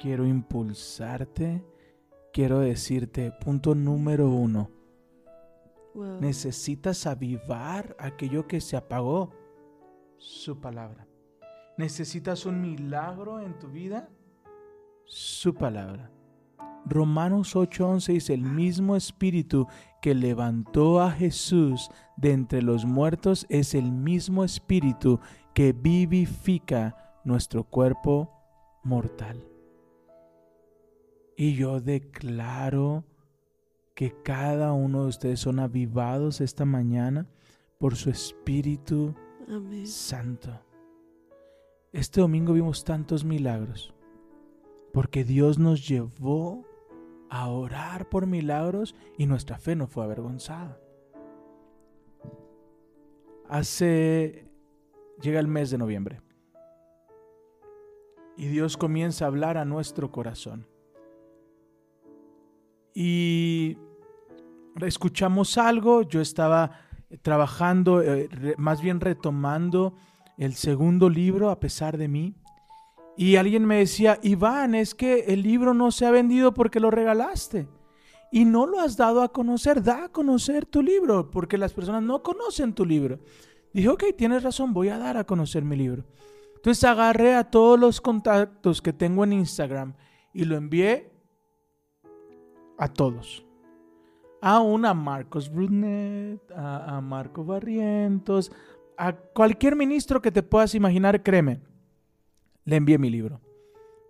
quiero 0.00 0.26
impulsarte, 0.26 1.64
quiero 2.32 2.58
decirte, 2.58 3.30
punto 3.30 3.76
número 3.76 4.28
uno, 4.28 4.70
Wow. 5.94 6.20
Necesitas 6.20 7.06
avivar 7.06 7.96
aquello 7.98 8.46
que 8.46 8.60
se 8.60 8.76
apagó. 8.76 9.32
Su 10.18 10.60
palabra. 10.60 11.06
Necesitas 11.76 12.46
un 12.46 12.60
milagro 12.60 13.40
en 13.40 13.58
tu 13.58 13.68
vida. 13.68 14.08
Su 15.06 15.54
palabra. 15.54 16.10
Romanos 16.86 17.56
8:11 17.56 18.12
dice, 18.12 18.34
el 18.34 18.42
mismo 18.42 18.96
espíritu 18.96 19.66
que 20.00 20.14
levantó 20.14 21.00
a 21.00 21.10
Jesús 21.10 21.90
de 22.16 22.32
entre 22.32 22.62
los 22.62 22.84
muertos 22.84 23.46
es 23.48 23.74
el 23.74 23.92
mismo 23.92 24.44
espíritu 24.44 25.20
que 25.54 25.72
vivifica 25.72 27.20
nuestro 27.24 27.64
cuerpo 27.64 28.30
mortal. 28.82 29.44
Y 31.36 31.54
yo 31.54 31.80
declaro 31.80 33.04
que 33.94 34.14
cada 34.22 34.72
uno 34.72 35.02
de 35.02 35.08
ustedes 35.08 35.40
son 35.40 35.58
avivados 35.58 36.40
esta 36.40 36.64
mañana 36.64 37.26
por 37.78 37.96
su 37.96 38.10
Espíritu 38.10 39.14
Amén. 39.48 39.86
Santo. 39.86 40.50
Este 41.92 42.20
domingo 42.20 42.52
vimos 42.52 42.84
tantos 42.84 43.24
milagros 43.24 43.94
porque 44.92 45.24
Dios 45.24 45.58
nos 45.58 45.86
llevó 45.86 46.64
a 47.28 47.48
orar 47.48 48.08
por 48.08 48.26
milagros 48.26 48.94
y 49.16 49.26
nuestra 49.26 49.58
fe 49.58 49.76
no 49.76 49.86
fue 49.86 50.04
avergonzada. 50.04 50.80
Hace 53.48 54.49
llega 55.20 55.40
el 55.40 55.48
mes 55.48 55.70
de 55.70 55.78
noviembre 55.78 56.20
y 58.40 58.46
Dios 58.46 58.78
comienza 58.78 59.26
a 59.26 59.28
hablar 59.28 59.58
a 59.58 59.66
nuestro 59.66 60.10
corazón. 60.10 60.66
Y 62.94 63.76
escuchamos 64.80 65.58
algo, 65.58 66.00
yo 66.02 66.22
estaba 66.22 66.72
trabajando, 67.20 68.00
eh, 68.00 68.30
más 68.56 68.80
bien 68.80 68.98
retomando 68.98 69.94
el 70.38 70.54
segundo 70.54 71.10
libro 71.10 71.50
a 71.50 71.60
pesar 71.60 71.98
de 71.98 72.08
mí. 72.08 72.34
Y 73.14 73.36
alguien 73.36 73.66
me 73.66 73.76
decía, 73.76 74.18
Iván, 74.22 74.74
es 74.74 74.94
que 74.94 75.26
el 75.28 75.42
libro 75.42 75.74
no 75.74 75.90
se 75.90 76.06
ha 76.06 76.10
vendido 76.10 76.54
porque 76.54 76.80
lo 76.80 76.90
regalaste. 76.90 77.68
Y 78.32 78.46
no 78.46 78.64
lo 78.64 78.80
has 78.80 78.96
dado 78.96 79.22
a 79.22 79.32
conocer, 79.32 79.82
da 79.82 80.04
a 80.04 80.08
conocer 80.08 80.64
tu 80.64 80.82
libro, 80.82 81.30
porque 81.30 81.58
las 81.58 81.74
personas 81.74 82.02
no 82.02 82.22
conocen 82.22 82.72
tu 82.72 82.86
libro. 82.86 83.18
Dije, 83.72 83.88
ok, 83.88 84.04
tienes 84.16 84.42
razón, 84.42 84.72
voy 84.72 84.88
a 84.88 84.98
dar 84.98 85.16
a 85.16 85.24
conocer 85.24 85.64
mi 85.64 85.76
libro. 85.76 86.04
Entonces 86.56 86.84
agarré 86.84 87.34
a 87.34 87.44
todos 87.44 87.78
los 87.78 88.00
contactos 88.00 88.82
que 88.82 88.92
tengo 88.92 89.24
en 89.24 89.32
Instagram 89.32 89.94
y 90.32 90.44
lo 90.44 90.56
envié 90.56 91.10
a 92.76 92.88
todos. 92.88 93.46
A 94.42 94.60
una 94.60 94.94
Marcos 94.94 95.50
Brunet, 95.50 96.50
a, 96.52 96.96
a 96.96 97.00
Marco 97.00 97.44
Barrientos, 97.44 98.52
a 98.96 99.12
cualquier 99.12 99.76
ministro 99.76 100.20
que 100.20 100.32
te 100.32 100.42
puedas 100.42 100.74
imaginar, 100.74 101.22
créeme. 101.22 101.60
Le 102.64 102.76
envié 102.76 102.98
mi 102.98 103.08
libro. 103.08 103.40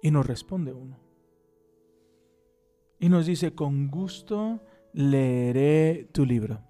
Y 0.03 0.11
nos 0.11 0.27
responde 0.27 0.73
uno. 0.73 0.99
Y 2.99 3.09
nos 3.09 3.27
dice, 3.27 3.55
con 3.55 3.89
gusto 3.89 4.61
leeré 4.93 6.09
tu 6.13 6.27
libro. 6.27 6.63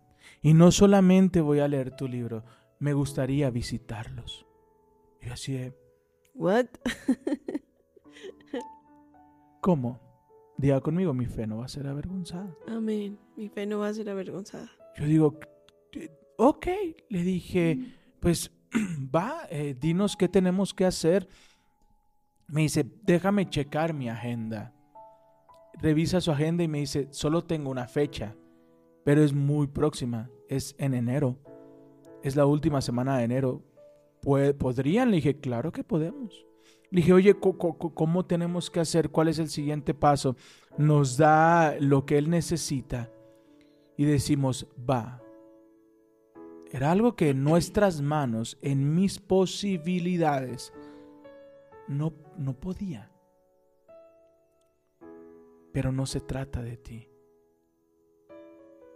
Y 0.42 0.54
no 0.54 0.70
solamente 0.70 1.40
voy 1.40 1.60
a 1.60 1.68
leer 1.68 1.96
tu 1.96 2.08
libro, 2.08 2.44
me 2.80 2.92
gustaría 2.92 3.50
visitarlos. 3.50 4.46
Y 5.22 5.26
yo 5.26 5.32
así 5.34 5.52
de, 5.52 5.74
What? 6.34 6.66
¿cómo? 9.60 10.00
Diga 10.56 10.80
conmigo, 10.80 11.14
mi 11.14 11.26
fe 11.26 11.46
no 11.46 11.58
va 11.58 11.66
a 11.66 11.68
ser 11.68 11.86
avergonzada. 11.86 12.54
Amén. 12.66 13.18
Mi 13.36 13.48
fe 13.48 13.66
no 13.66 13.78
va 13.78 13.88
a 13.88 13.94
ser 13.94 14.10
avergonzada. 14.10 14.70
Yo 14.96 15.06
digo, 15.06 15.38
ok, 16.36 16.66
le 17.08 17.22
dije, 17.22 17.78
pues 18.20 18.50
va, 19.14 19.46
eh, 19.50 19.74
dinos 19.78 20.16
qué 20.16 20.28
tenemos 20.28 20.74
que 20.74 20.84
hacer. 20.84 21.28
Me 22.48 22.62
dice, 22.62 22.84
déjame 23.02 23.48
checar 23.48 23.94
mi 23.94 24.08
agenda. 24.08 24.74
Revisa 25.80 26.20
su 26.20 26.30
agenda 26.30 26.62
y 26.62 26.68
me 26.68 26.80
dice, 26.80 27.08
solo 27.10 27.44
tengo 27.44 27.70
una 27.70 27.86
fecha, 27.86 28.34
pero 29.04 29.22
es 29.22 29.32
muy 29.32 29.66
próxima, 29.68 30.30
es 30.48 30.74
en 30.78 30.94
enero. 30.94 31.38
Es 32.22 32.36
la 32.36 32.46
última 32.46 32.80
semana 32.80 33.18
de 33.18 33.24
enero. 33.24 33.62
¿Pue- 34.22 34.54
¿Podrían? 34.54 35.10
Le 35.10 35.16
dije, 35.16 35.40
claro 35.40 35.72
que 35.72 35.84
podemos. 35.84 36.46
Le 36.90 37.00
dije, 37.00 37.12
oye, 37.12 37.34
¿cómo 37.38 38.26
tenemos 38.26 38.70
que 38.70 38.80
hacer? 38.80 39.10
¿Cuál 39.10 39.28
es 39.28 39.38
el 39.38 39.48
siguiente 39.48 39.94
paso? 39.94 40.36
Nos 40.76 41.16
da 41.16 41.76
lo 41.80 42.04
que 42.04 42.18
él 42.18 42.28
necesita 42.30 43.10
y 43.96 44.04
decimos, 44.04 44.66
va. 44.88 45.22
Era 46.72 46.90
algo 46.90 47.16
que 47.16 47.30
en 47.30 47.42
nuestras 47.44 48.00
manos, 48.00 48.58
en 48.62 48.94
mis 48.94 49.18
posibilidades, 49.18 50.72
no, 51.88 52.12
no 52.36 52.54
podía. 52.54 53.10
Pero 55.72 55.92
no 55.92 56.06
se 56.06 56.20
trata 56.20 56.62
de 56.62 56.76
ti. 56.76 57.09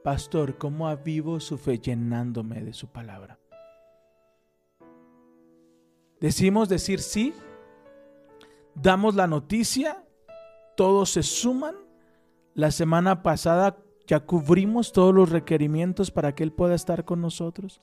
Pastor, 0.05 0.59
¿cómo 0.59 0.87
avivo 0.87 1.40
su 1.40 1.57
fe 1.57 1.79
llenándome 1.79 2.62
de 2.62 2.75
su 2.75 2.88
palabra? 2.88 3.38
Decimos 6.21 6.69
decir 6.69 7.01
sí, 7.01 7.33
damos 8.75 9.14
la 9.14 9.27
noticia, 9.27 10.05
todos 10.77 11.09
se 11.09 11.23
suman. 11.23 11.75
La 12.53 12.71
semana 12.71 13.23
pasada 13.23 13.79
ya 14.07 14.21
cubrimos 14.21 14.93
todos 14.93 15.14
los 15.14 15.31
requerimientos 15.31 16.11
para 16.11 16.35
que 16.35 16.43
Él 16.43 16.53
pueda 16.53 16.75
estar 16.75 17.07
con 17.07 17.23
nosotros. 17.23 17.81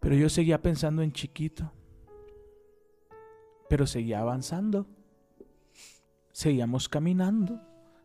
Pero 0.00 0.16
yo 0.16 0.28
seguía 0.28 0.60
pensando 0.62 1.02
en 1.02 1.12
chiquito. 1.12 1.70
Pero 3.68 3.86
seguía 3.86 4.18
avanzando. 4.18 4.88
Seguíamos 6.32 6.88
caminando. 6.88 7.60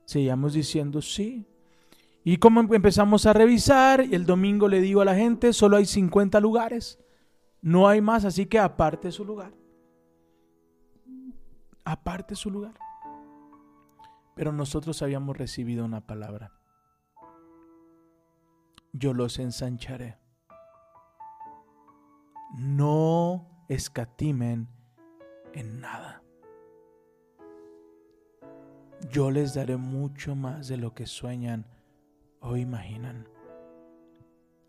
Seguíamos 0.06 0.54
diciendo 0.54 1.02
sí. 1.02 1.48
Y 2.24 2.38
como 2.38 2.62
empezamos 2.62 3.26
a 3.26 3.34
revisar, 3.34 4.02
el 4.02 4.26
domingo 4.26 4.68
le 4.68 4.80
digo 4.80 5.02
a 5.02 5.06
la 5.06 5.16
gente, 5.16 5.54
solo 5.54 5.78
hay 5.78 5.86
50 5.86 6.40
lugares. 6.40 7.00
No 7.62 7.88
hay 7.88 8.02
más, 8.02 8.26
así 8.26 8.46
que 8.46 8.60
aparte 8.60 9.12
su 9.12 9.26
lugar. 9.26 9.54
Aparte 11.84 12.36
su 12.36 12.52
lugar. 12.52 12.76
Pero 14.36 14.52
nosotros 14.52 15.02
habíamos 15.02 15.36
recibido 15.38 15.84
una 15.84 16.06
palabra. 16.06 16.52
Yo 18.94 19.14
los 19.14 19.40
ensancharé. 19.40 20.18
No 22.56 23.50
escatimen 23.68 24.68
en 25.54 25.82
nada. 25.82 26.24
Yo 29.10 29.32
les 29.32 29.56
daré 29.56 29.78
mucho 29.78 30.36
más 30.36 30.68
de 30.68 30.78
lo 30.78 30.94
que 30.94 31.08
sueñan 31.08 31.66
o 32.42 32.58
imaginan. 32.58 33.28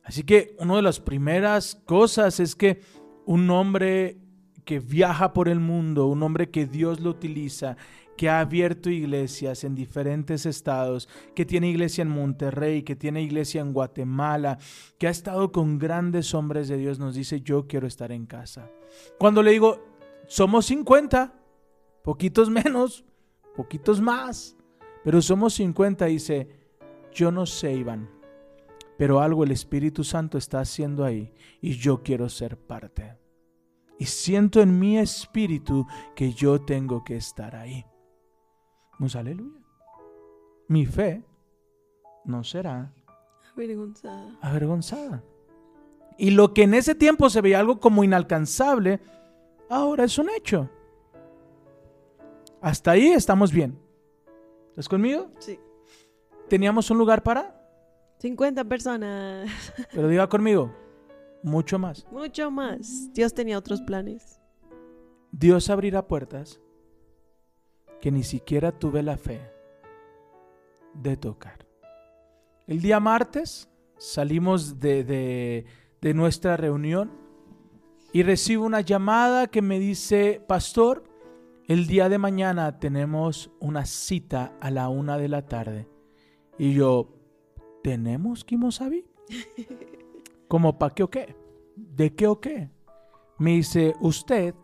Así 0.04 0.22
que 0.22 0.56
una 0.58 0.76
de 0.76 0.82
las 0.82 1.00
primeras 1.00 1.74
cosas 1.86 2.40
es 2.40 2.54
que 2.54 2.80
un 3.24 3.50
hombre 3.50 4.18
que 4.64 4.78
viaja 4.78 5.32
por 5.32 5.48
el 5.48 5.60
mundo, 5.60 6.06
un 6.06 6.22
hombre 6.22 6.50
que 6.50 6.66
Dios 6.66 7.00
lo 7.00 7.10
utiliza, 7.10 7.76
que 8.16 8.28
ha 8.28 8.40
abierto 8.40 8.90
iglesias 8.90 9.64
en 9.64 9.74
diferentes 9.74 10.46
estados, 10.46 11.08
que 11.34 11.44
tiene 11.44 11.70
iglesia 11.70 12.02
en 12.02 12.08
Monterrey, 12.08 12.82
que 12.82 12.94
tiene 12.94 13.22
iglesia 13.22 13.60
en 13.60 13.72
Guatemala, 13.72 14.58
que 14.98 15.06
ha 15.06 15.10
estado 15.10 15.50
con 15.50 15.78
grandes 15.78 16.34
hombres 16.34 16.68
de 16.68 16.76
Dios, 16.76 16.98
nos 16.98 17.14
dice, 17.14 17.40
yo 17.40 17.66
quiero 17.66 17.86
estar 17.86 18.12
en 18.12 18.26
casa. 18.26 18.70
Cuando 19.18 19.42
le 19.42 19.52
digo, 19.52 19.82
somos 20.26 20.66
50, 20.66 21.34
poquitos 22.04 22.50
menos, 22.50 23.04
poquitos 23.56 24.00
más, 24.00 24.56
pero 25.04 25.22
somos 25.22 25.54
50, 25.54 26.04
dice, 26.06 26.61
yo 27.14 27.30
no 27.30 27.46
sé, 27.46 27.72
Iván, 27.72 28.08
pero 28.98 29.20
algo 29.20 29.44
el 29.44 29.50
Espíritu 29.50 30.04
Santo 30.04 30.38
está 30.38 30.60
haciendo 30.60 31.04
ahí 31.04 31.32
y 31.60 31.76
yo 31.76 32.02
quiero 32.02 32.28
ser 32.28 32.56
parte. 32.56 33.16
Y 33.98 34.06
siento 34.06 34.60
en 34.60 34.78
mi 34.78 34.98
espíritu 34.98 35.86
que 36.16 36.32
yo 36.32 36.60
tengo 36.60 37.04
que 37.04 37.16
estar 37.16 37.54
ahí. 37.54 37.84
Pues 38.98 39.14
aleluya. 39.14 39.60
Mi 40.68 40.86
fe 40.86 41.24
no 42.24 42.42
será 42.42 42.92
Avergonzada. 43.52 44.38
avergonzada. 44.40 45.22
Y 46.18 46.30
lo 46.30 46.52
que 46.54 46.62
en 46.64 46.74
ese 46.74 46.94
tiempo 46.94 47.28
se 47.30 47.40
veía 47.40 47.60
algo 47.60 47.78
como 47.80 48.02
inalcanzable, 48.04 49.00
ahora 49.68 50.04
es 50.04 50.18
un 50.18 50.30
hecho. 50.30 50.68
Hasta 52.60 52.92
ahí 52.92 53.08
estamos 53.08 53.52
bien. 53.52 53.78
¿Estás 54.70 54.88
conmigo? 54.88 55.30
Sí. 55.38 55.58
Teníamos 56.52 56.90
un 56.90 56.98
lugar 56.98 57.22
para, 57.22 57.58
50 58.18 58.64
personas. 58.64 59.48
pero 59.94 60.06
diga 60.06 60.28
conmigo, 60.28 60.70
mucho 61.42 61.78
más. 61.78 62.06
Mucho 62.12 62.50
más. 62.50 63.10
Dios 63.14 63.32
tenía 63.32 63.56
otros 63.56 63.80
planes. 63.80 64.38
Dios 65.30 65.70
abrirá 65.70 66.06
puertas 66.06 66.60
que 68.02 68.10
ni 68.10 68.22
siquiera 68.22 68.70
tuve 68.70 69.02
la 69.02 69.16
fe 69.16 69.40
de 70.92 71.16
tocar. 71.16 71.66
El 72.66 72.82
día 72.82 73.00
martes 73.00 73.70
salimos 73.96 74.78
de, 74.78 75.04
de- 75.04 75.64
de 76.02 76.12
nuestra 76.12 76.58
reunión 76.58 77.12
y 78.12 78.24
recibo 78.24 78.66
una 78.66 78.82
llamada 78.82 79.46
que 79.46 79.62
me 79.62 79.78
dice, 79.78 80.44
pastor, 80.46 81.02
el 81.66 81.86
día 81.86 82.10
de 82.10 82.18
mañana 82.18 82.78
tenemos 82.78 83.50
una 83.58 83.86
cita 83.86 84.52
a 84.60 84.70
la 84.70 84.90
una 84.90 85.16
de 85.16 85.28
la 85.28 85.46
tarde. 85.46 85.88
Y 86.58 86.74
yo, 86.74 87.08
¿tenemos 87.82 88.44
Kimosabi? 88.44 89.04
¿Cómo 90.48 90.78
para 90.78 90.94
qué 90.94 91.02
o 91.02 91.10
qué? 91.10 91.36
¿De 91.76 92.14
qué 92.14 92.26
o 92.26 92.40
qué? 92.40 92.70
Me 93.38 93.52
dice, 93.52 93.94
usted 94.00 94.54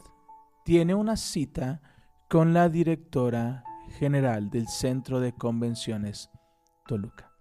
tiene 0.65 0.95
una 0.95 1.17
cita 1.17 1.81
con 2.29 2.53
la 2.53 2.69
directora 2.69 3.65
general 3.99 4.51
del 4.51 4.69
Centro 4.69 5.19
de 5.19 5.33
Convenciones 5.33 6.31
Toluca. 6.87 7.33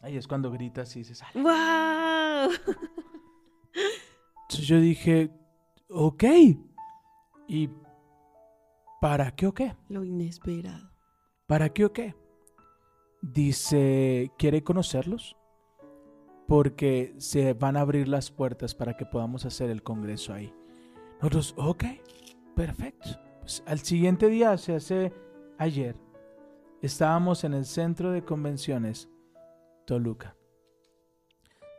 Ahí 0.00 0.16
es 0.16 0.26
cuando 0.26 0.50
gritas 0.50 0.96
y 0.96 1.00
dices. 1.00 1.22
¡Wow! 1.34 2.50
Entonces 4.42 4.66
yo 4.66 4.80
dije, 4.80 5.30
ok. 5.88 6.24
¿Y 7.46 7.70
para 9.00 9.30
qué 9.30 9.46
o 9.46 9.54
qué? 9.54 9.76
Lo 9.88 10.04
inesperado. 10.04 10.90
¿Para 11.46 11.68
qué 11.72 11.84
o 11.84 11.92
qué? 11.92 12.16
Dice, 13.22 14.32
¿quiere 14.36 14.62
conocerlos? 14.64 15.36
Porque 16.48 17.14
se 17.18 17.54
van 17.54 17.76
a 17.76 17.80
abrir 17.80 18.08
las 18.08 18.30
puertas 18.30 18.74
para 18.74 18.96
que 18.96 19.06
podamos 19.06 19.44
hacer 19.46 19.70
el 19.70 19.82
congreso 19.82 20.34
ahí. 20.34 20.52
Nosotros, 21.20 21.54
ok, 21.56 21.84
perfecto. 22.56 23.10
Pues, 23.40 23.62
al 23.66 23.78
siguiente 23.78 24.28
día, 24.28 24.58
se 24.58 24.74
hace 24.74 25.12
ayer, 25.56 25.96
estábamos 26.82 27.44
en 27.44 27.54
el 27.54 27.64
centro 27.64 28.10
de 28.10 28.24
convenciones 28.24 29.08
Toluca. 29.86 30.36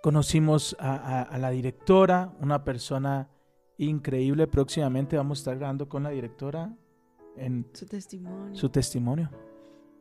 Conocimos 0.01 0.75
a, 0.79 0.95
a- 0.95 1.21
a 1.23 1.37
la 1.37 1.49
directora, 1.49 2.33
una 2.41 2.63
persona 2.63 3.29
increíble. 3.77 4.47
Próximamente 4.47 5.17
vamos 5.17 5.39
a 5.39 5.41
estar 5.41 5.57
grabando 5.57 5.87
con 5.89 6.03
la 6.03 6.09
directora 6.09 6.73
en 7.37 7.67
Su 7.73 7.85
testimonio. 7.85 8.55
su 8.55 8.69
testimonio. 8.69 9.29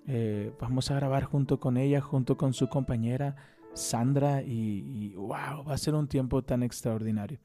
Eh, 0.07 0.53
vamos 0.61 0.91
a 0.91 0.97
grabar 0.97 1.25
junto 1.25 1.61
con 1.61 1.77
ella, 1.77 2.01
junto 2.01 2.37
con 2.37 2.53
su 2.53 2.69
compañera 2.69 3.37
Sandra 3.75 4.43
y, 4.43 4.85
y, 4.85 5.15
wow, 5.15 5.65
va 5.67 5.75
a 5.75 5.79
ser 5.79 5.95
un 5.95 6.09
tiempo 6.09 6.43
tan 6.43 6.63
extraordinario. 6.63 7.39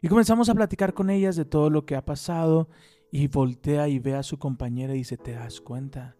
Y 0.00 0.08
comenzamos 0.08 0.48
a 0.48 0.54
platicar 0.54 0.94
con 0.94 1.10
ellas 1.10 1.36
de 1.36 1.44
todo 1.44 1.70
lo 1.70 1.84
que 1.84 1.96
ha 1.96 2.04
pasado 2.04 2.68
y 3.10 3.28
voltea 3.28 3.88
y 3.88 3.98
ve 3.98 4.14
a 4.14 4.22
su 4.22 4.38
compañera 4.38 4.94
y 4.94 4.98
dice, 4.98 5.16
¿te 5.16 5.32
das 5.32 5.60
cuenta? 5.60 6.16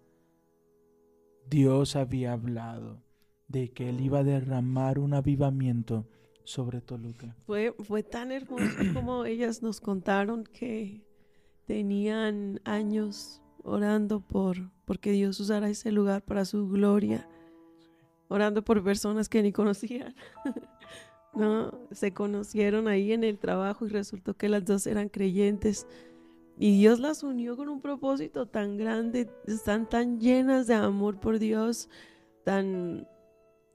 Dios 1.49 1.97
había 1.97 2.33
hablado 2.33 3.03
de 3.49 3.73
que 3.73 3.89
él 3.89 4.01
iba 4.01 4.21
a 4.21 4.25
derramar 4.25 4.99
un 4.99 5.15
avivamiento 5.15 6.07
sobre 6.45 6.81
Toluca. 6.81 7.37
Fue, 7.47 7.75
fue 7.81 8.03
tan 8.03 8.33
hermoso 8.33 8.65
como 8.95 9.25
ellas 9.25 9.63
nos 9.63 9.81
contaron 9.81 10.45
que 10.45 11.03
tenían 11.67 12.61
años 12.65 13.43
orando 13.65 14.21
por 14.21 14.71
porque 14.85 15.13
Dios 15.13 15.39
usara 15.39 15.69
ese 15.69 15.93
lugar 15.93 16.23
para 16.23 16.47
su 16.47 16.67
gloria, 16.69 17.29
orando 18.29 18.65
por 18.65 18.83
personas 18.83 19.29
que 19.29 19.43
ni 19.43 19.53
conocían. 19.53 20.15
no, 21.35 21.79
se 21.91 22.13
conocieron 22.15 22.89
ahí 22.89 23.13
en 23.13 23.23
el 23.23 23.39
trabajo 23.39 23.87
y 23.87 23.91
resultó 23.91 24.35
que 24.35 24.49
las 24.49 24.65
dos 24.65 24.87
eran 24.87 25.11
creyentes 25.11 25.87
y 26.59 26.79
Dios 26.79 26.99
las 26.99 27.23
unió 27.23 27.57
con 27.57 27.69
un 27.69 27.81
propósito 27.81 28.47
tan 28.47 28.77
grande, 28.77 29.31
están 29.47 29.89
tan 29.89 30.19
llenas 30.19 30.67
de 30.67 30.75
amor 30.75 31.21
por 31.21 31.39
Dios, 31.39 31.89
tan 32.45 33.07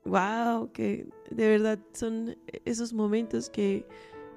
wow, 0.04 0.72
que 0.74 1.08
de 1.32 1.48
verdad 1.48 1.80
son 1.94 2.36
esos 2.66 2.92
momentos 2.92 3.50
que, 3.50 3.88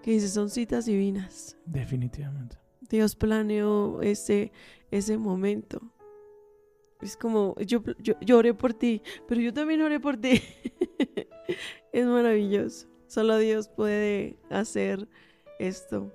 que 0.03 0.21
son 0.21 0.49
citas 0.49 0.85
divinas. 0.85 1.57
Definitivamente. 1.65 2.57
Dios 2.81 3.17
planeó 3.17 4.01
ese, 4.03 4.53
ese 4.91 5.19
momento. 5.19 5.81
Es 7.01 7.17
como, 7.17 7.55
yo, 7.61 7.83
yo, 7.99 8.39
oré 8.39 8.55
por 8.55 8.73
ti, 8.73 9.03
pero 9.29 9.41
yo 9.41 9.53
también 9.53 9.83
oré 9.83 10.01
por 10.01 10.17
ti. 10.17 10.41
es 11.93 12.07
maravilloso. 12.07 12.89
Solo 13.07 13.39
Dios 13.39 13.69
puede 13.69 14.39
hacer 14.51 15.09
esto 15.59 16.15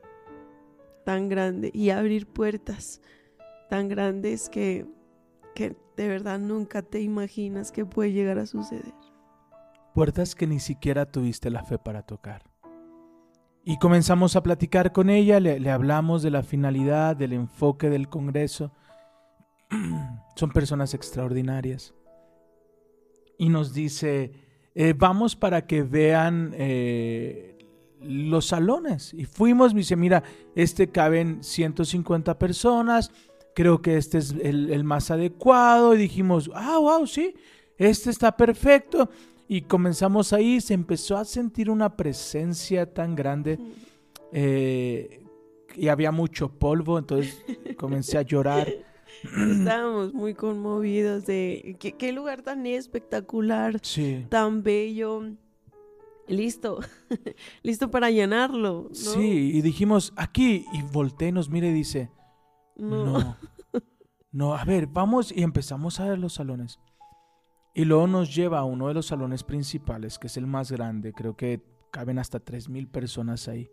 tan 1.06 1.30
grande 1.30 1.72
y 1.74 1.90
abrir 1.90 2.28
puertas 2.28 3.02
tan 3.70 3.88
grandes 3.88 4.50
que, 4.50 4.86
que 5.56 5.76
de 5.96 6.08
verdad 6.08 6.40
nunca 6.40 6.82
te 6.82 7.00
imaginas 7.02 7.72
que 7.72 7.86
puede 7.86 8.12
llegar 8.12 8.38
a 8.40 8.46
suceder. 8.46 8.94
puertas 9.94 10.36
que 10.36 10.48
ni 10.48 10.60
siquiera 10.60 11.06
tuviste 11.06 11.50
la 11.50 11.64
fe 11.64 11.78
para 11.78 12.02
tocar. 12.02 12.51
Y 13.64 13.78
comenzamos 13.78 14.36
a 14.36 14.42
platicar 14.42 14.92
con 14.92 15.10
ella, 15.10 15.40
le, 15.40 15.70
hablamos 15.70 16.24
de 16.24 16.32
la 16.32 16.42
finalidad, 16.42 17.16
del 17.16 17.34
enfoque 17.34 17.90
del 17.90 18.10
Congreso. 18.10 18.72
Son 20.36 20.50
personas 20.52 20.96
extraordinarias. 20.96 21.94
Y 23.38 23.50
nos 23.50 23.74
dice, 23.74 24.32
eh, 24.74 24.94
vamos 24.98 25.36
para 25.36 25.68
que 25.68 25.84
vean 25.84 26.54
eh, 26.58 27.60
los 28.02 28.48
salones. 28.48 29.14
Y 29.14 29.26
fuimos, 29.26 29.76
me 29.76 29.82
dice, 29.82 29.96
mira, 29.96 30.24
este 30.56 30.90
caben 30.90 31.44
150 31.44 32.40
personas, 32.40 33.12
creo 33.54 33.84
que 33.84 33.98
este 33.98 34.18
es 34.18 34.32
el, 34.42 34.72
el 34.72 34.84
más 34.84 35.12
adecuado. 35.12 35.94
Y 35.94 36.00
dijimos, 36.00 36.50
ah, 36.56 36.80
wow, 36.80 37.06
sí, 37.06 37.36
este 37.78 38.10
está 38.10 38.36
perfecto. 38.36 39.12
Y 39.54 39.64
comenzamos 39.64 40.32
ahí, 40.32 40.62
se 40.62 40.74
empezó 40.74 41.18
a 41.18 41.26
sentir 41.26 41.70
una 41.70 41.98
presencia 41.98 42.94
tan 42.94 43.16
grande. 43.18 43.60
eh, 44.32 45.18
y 45.76 45.90
había 45.90 46.12
mucho 46.14 46.58
polvo, 46.58 46.98
entonces 46.98 47.38
comencé 47.78 48.18
a 48.18 48.22
llorar. 48.22 48.66
Estábamos 49.24 50.14
muy 50.14 50.36
conmovidos 50.36 51.26
de 51.26 51.76
qué, 51.82 51.92
qué 51.98 52.14
lugar 52.14 52.44
tan 52.44 52.66
espectacular, 52.66 53.78
Sí. 53.82 54.26
tan 54.30 54.64
bello. 54.64 55.22
Listo, 56.30 56.80
listo 57.64 57.92
para 57.92 58.10
llenarlo. 58.10 58.88
¿no? 58.88 58.96
Sí, 58.96 59.52
y 59.54 59.62
dijimos, 59.62 60.14
aquí, 60.16 60.66
y 60.72 60.82
voltea 60.94 61.28
y 61.28 61.32
nos 61.34 61.50
mira 61.50 61.68
y 61.68 61.74
dice, 61.74 62.10
No. 62.78 63.04
no, 63.06 63.38
no, 64.32 64.56
a 64.56 64.64
ver, 64.64 64.88
vamos 64.88 65.30
y 65.36 65.44
empezamos 65.44 66.00
a 66.00 66.08
ver 66.08 66.20
los 66.20 66.32
salones. 66.36 66.80
Y 67.74 67.86
luego 67.86 68.08
nos 68.08 68.36
lleva 68.36 68.60
a 68.60 68.66
uno 68.66 68.88
de 68.90 68.94
los 68.94 69.06
salones 69.06 69.44
principales, 69.44 70.20
que 70.20 70.28
es 70.28 70.38
el 70.38 70.46
más 70.46 70.72
grande, 70.72 71.14
creo 71.14 71.38
que 71.38 71.62
caben 71.92 72.20
hasta 72.20 72.44
3.000 72.44 72.90
personas 72.90 73.48
ahí. 73.48 73.70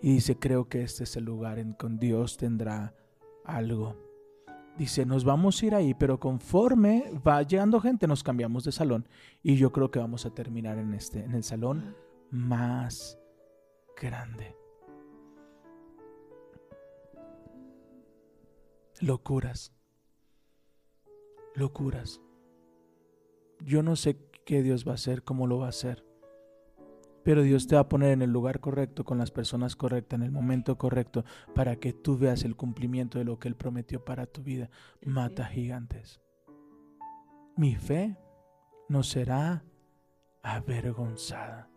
Y 0.00 0.14
dice, 0.14 0.38
creo 0.38 0.68
que 0.68 0.82
este 0.82 1.04
es 1.04 1.16
el 1.16 1.24
lugar 1.24 1.58
en 1.58 1.72
con 1.72 1.98
Dios 1.98 2.36
tendrá 2.36 2.94
algo. 3.44 3.96
Dice, 4.76 5.06
nos 5.06 5.24
vamos 5.24 5.62
a 5.62 5.66
ir 5.66 5.74
ahí, 5.74 5.94
pero 5.94 6.20
conforme 6.20 7.10
va 7.26 7.42
llegando 7.42 7.80
gente, 7.80 8.06
nos 8.06 8.22
cambiamos 8.22 8.64
de 8.64 8.72
salón. 8.72 9.08
Y 9.42 9.56
yo 9.56 9.72
creo 9.72 9.90
que 9.90 9.98
vamos 9.98 10.26
a 10.26 10.34
terminar 10.34 10.78
en 10.78 10.92
este, 10.92 11.24
en 11.24 11.32
el 11.32 11.44
salón 11.44 11.96
más 12.30 13.18
grande. 13.96 14.54
Locuras. 19.00 19.72
Locuras. 21.54 22.20
Yo 23.64 23.82
no 23.82 23.96
sé 23.96 24.18
qué 24.44 24.62
Dios 24.62 24.86
va 24.86 24.92
a 24.92 24.94
hacer, 24.96 25.22
cómo 25.22 25.46
lo 25.46 25.58
va 25.58 25.66
a 25.66 25.70
hacer. 25.70 26.04
Pero 27.22 27.42
Dios 27.42 27.66
te 27.66 27.74
va 27.74 27.80
a 27.80 27.88
poner 27.88 28.12
en 28.12 28.22
el 28.22 28.30
lugar 28.30 28.60
correcto, 28.60 29.04
con 29.04 29.18
las 29.18 29.32
personas 29.32 29.74
correctas, 29.74 30.18
en 30.18 30.24
el 30.24 30.30
momento 30.30 30.78
correcto, 30.78 31.24
para 31.54 31.76
que 31.76 31.92
tú 31.92 32.16
veas 32.16 32.44
el 32.44 32.54
cumplimiento 32.54 33.18
de 33.18 33.24
lo 33.24 33.38
que 33.40 33.48
Él 33.48 33.56
prometió 33.56 34.04
para 34.04 34.26
tu 34.26 34.42
vida. 34.42 34.70
Mata 35.04 35.46
gigantes. 35.46 36.20
Mi 37.56 37.74
fe 37.74 38.16
no 38.88 39.02
será 39.02 39.64
avergonzada. 40.42 41.68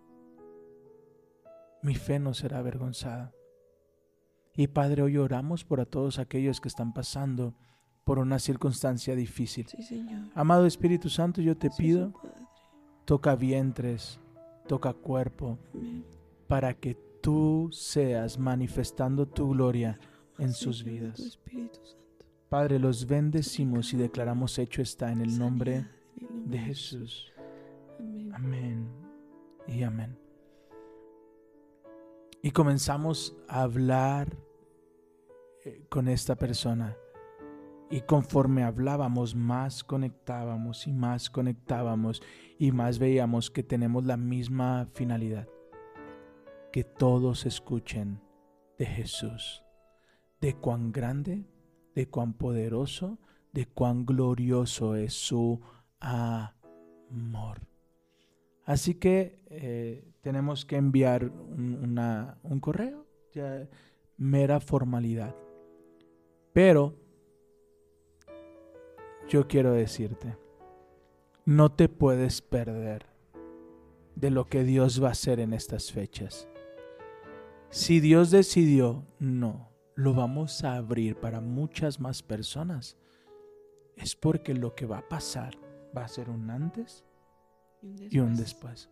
Mi 1.81 1.95
fe 1.95 2.19
no 2.19 2.35
será 2.35 2.59
avergonzada. 2.59 3.33
Y 4.55 4.67
Padre, 4.67 5.01
hoy 5.01 5.17
oramos 5.17 5.63
por 5.63 5.79
a 5.79 5.85
todos 5.85 6.19
aquellos 6.19 6.61
que 6.61 6.67
están 6.67 6.93
pasando 6.93 7.55
por 8.03 8.19
una 8.19 8.39
circunstancia 8.39 9.15
difícil. 9.15 9.67
Sí, 9.67 9.83
Señor. 9.83 10.29
Amado 10.33 10.65
Espíritu 10.65 11.09
Santo, 11.09 11.41
yo 11.41 11.55
te 11.57 11.69
Sí, 11.69 11.83
pido, 11.83 12.13
toca 13.05 13.35
vientres, 13.35 14.19
toca 14.67 14.93
cuerpo, 14.93 15.57
Amén. 15.73 16.05
para 16.47 16.73
que 16.73 16.95
tú 17.21 17.69
seas 17.71 18.37
manifestando 18.39 19.27
tu 19.27 19.49
gloria 19.49 19.99
en 20.37 20.53
sus 20.53 20.83
vidas. 20.83 21.17
tu 21.17 21.23
Espíritu 21.25 21.79
Santo. 21.83 22.25
Padre, 22.49 22.79
los 22.79 23.05
bendecimos 23.05 23.93
y 23.93 23.97
declaramos 23.97 24.57
hecho 24.57 24.81
está 24.81 25.11
en 25.11 25.21
el 25.21 25.37
nombre 25.37 25.85
de 26.45 26.57
Jesús. 26.57 27.31
Amén. 27.99 28.31
Amén 28.33 28.87
y 29.67 29.83
amén. 29.83 30.17
Y 32.41 32.51
comenzamos 32.51 33.35
a 33.47 33.61
hablar 33.63 34.35
eh, 35.65 35.85
con 35.89 36.07
esta 36.07 36.35
persona. 36.35 36.95
Y 37.91 38.01
conforme 38.01 38.63
hablábamos, 38.63 39.33
más 39.35 39.83
conectábamos 39.83 40.85
y 40.85 40.93
más 40.93 41.29
conectábamos 41.29 42.21
y 42.59 42.71
más 42.71 42.99
veíamos 42.99 43.49
que 43.49 43.63
tenemos 43.63 44.05
la 44.05 44.15
misma 44.17 44.87
finalidad. 44.93 45.47
Que 46.71 46.83
todos 46.83 47.47
escuchen 47.47 48.21
de 48.77 48.85
Jesús, 48.85 49.63
de 50.39 50.53
cuán 50.53 50.91
grande, 50.91 51.45
de 51.95 52.07
cuán 52.07 52.33
poderoso, 52.33 53.17
de 53.53 53.65
cuán 53.65 54.05
glorioso 54.05 54.95
es 54.95 55.13
su 55.13 55.59
amor. 55.99 57.61
Así 58.65 58.93
que 58.93 59.41
eh, 59.49 60.13
tenemos 60.21 60.63
que 60.63 60.75
enviar 60.75 61.25
un, 61.25 61.73
una- 61.81 62.37
un 62.43 62.59
correo, 62.59 63.07
ya, 63.33 63.67
mera 64.15 64.59
formalidad. 64.59 65.35
Pero 66.53 66.95
yo 69.29 69.47
quiero 69.47 69.73
decirte, 69.73 70.35
no 71.45 71.71
te 71.71 71.87
puedes 71.87 72.41
perder 72.41 73.05
de 74.15 74.31
lo 74.31 74.45
que 74.45 74.63
Dios 74.63 75.01
va 75.01 75.09
a 75.09 75.11
hacer 75.11 75.39
en 75.39 75.53
estas 75.53 75.91
fechas. 75.91 76.49
Si 77.69 77.99
Dios 77.99 78.31
decidió, 78.31 79.05
no, 79.19 79.69
lo 79.93 80.15
vamos 80.15 80.63
a 80.63 80.75
abrir 80.75 81.15
para 81.15 81.41
muchas 81.41 81.99
más 81.99 82.23
personas, 82.23 82.97
es 83.95 84.15
porque 84.15 84.55
lo 84.55 84.73
que 84.73 84.87
va 84.87 84.97
a 84.97 85.07
pasar 85.07 85.55
va 85.95 86.05
a 86.05 86.07
ser 86.07 86.31
un 86.31 86.49
antes 86.49 87.05
y 87.83 88.17
un 88.17 88.35
después. 88.35 88.89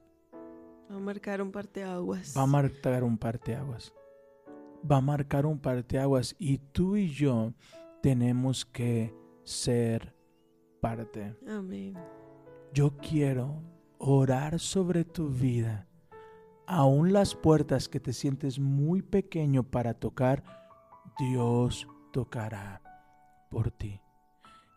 Va 0.91 0.97
a 0.97 0.99
marcar 0.99 1.41
un 1.41 1.51
parteaguas. 1.51 2.35
Va 2.37 2.43
a 2.43 2.47
marcar 2.47 3.03
un 3.03 3.17
parteaguas. 3.17 3.91
Va 4.89 4.97
a 4.97 5.01
marcar 5.01 5.47
un 5.47 5.57
parteaguas 5.59 6.35
y 6.37 6.59
tú 6.59 6.95
y 6.95 7.09
yo 7.09 7.53
tenemos 8.03 8.65
que 8.65 9.15
ser 9.43 10.16
parte. 10.79 11.35
Amén. 11.47 11.95
Yo 12.73 12.95
quiero 12.97 13.61
orar 13.97 14.59
sobre 14.59 15.03
tu 15.05 15.29
vida. 15.29 15.87
Aún 16.67 17.13
las 17.13 17.33
puertas 17.35 17.87
que 17.87 17.99
te 17.99 18.13
sientes 18.13 18.59
muy 18.59 19.01
pequeño 19.01 19.63
para 19.63 19.93
tocar, 19.93 20.43
Dios 21.17 21.87
tocará 22.11 22.81
por 23.49 23.71
ti. 23.71 24.01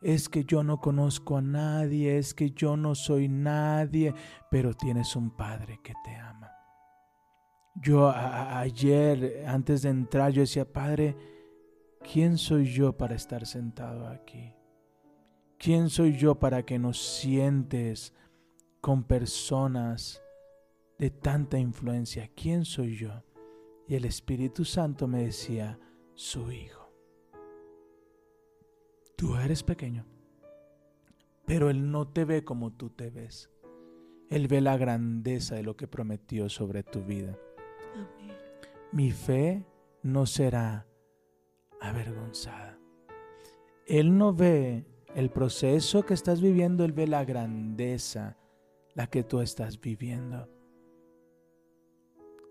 Es 0.01 0.29
que 0.29 0.45
yo 0.45 0.63
no 0.63 0.81
conozco 0.81 1.37
a 1.37 1.43
nadie, 1.43 2.17
es 2.17 2.33
que 2.33 2.53
yo 2.53 2.77
no 2.77 2.95
soy 2.95 3.29
nadie, 3.29 4.15
pero 4.51 4.73
tienes 4.73 5.15
un 5.17 5.31
Padre 5.31 5.81
que 5.83 5.93
te 6.05 6.15
ama. 6.17 6.51
Yo 7.75 8.09
a- 8.09 8.59
ayer, 8.61 9.45
antes 9.47 9.83
de 9.83 9.91
entrar, 9.91 10.33
yo 10.33 10.41
decía, 10.43 10.71
Padre, 10.71 11.17
¿quién 12.13 12.39
soy 12.39 12.67
yo 12.73 12.97
para 12.97 13.15
estar 13.15 13.45
sentado 13.47 14.07
aquí? 14.09 14.55
¿Quién 15.61 15.91
soy 15.91 16.17
yo 16.17 16.37
para 16.37 16.65
que 16.65 16.79
nos 16.79 16.99
sientes 16.99 18.15
con 18.81 19.05
personas 19.05 20.23
de 20.99 21.11
tanta 21.11 21.59
influencia? 21.59 22.31
¿Quién 22.35 22.65
soy 22.65 22.97
yo? 22.97 23.23
Y 23.87 23.95
el 23.95 24.07
Espíritu 24.07 24.65
Santo 24.65 25.07
me 25.07 25.25
decía, 25.25 25.79
su 26.15 26.51
hijo. 26.51 26.91
Tú 29.17 29.37
eres 29.37 29.63
pequeño, 29.63 30.07
pero 31.45 31.69
Él 31.69 31.91
no 31.91 32.09
te 32.09 32.25
ve 32.25 32.43
como 32.43 32.73
tú 32.73 32.89
te 32.89 33.11
ves. 33.11 33.51
Él 34.31 34.49
ve 34.49 34.63
la 34.63 34.79
grandeza 34.79 35.57
de 35.57 35.63
lo 35.63 35.77
que 35.77 35.87
prometió 35.87 36.49
sobre 36.49 36.85
tu 36.85 37.03
vida. 37.03 37.39
Amén. 37.93 38.35
Mi 38.93 39.11
fe 39.13 39.67
no 40.03 40.25
será 40.25 40.87
avergonzada. 41.83 42.79
Él 43.87 44.17
no 44.17 44.33
ve 44.33 44.87
el 45.15 45.31
proceso 45.31 46.05
que 46.05 46.15
estás 46.15 46.41
viviendo, 46.41 46.85
Él 46.85 46.93
ve 46.93 47.07
la 47.07 47.25
grandeza, 47.25 48.37
la 48.95 49.07
que 49.09 49.23
tú 49.25 49.41
estás 49.41 49.81
viviendo. 49.81 50.49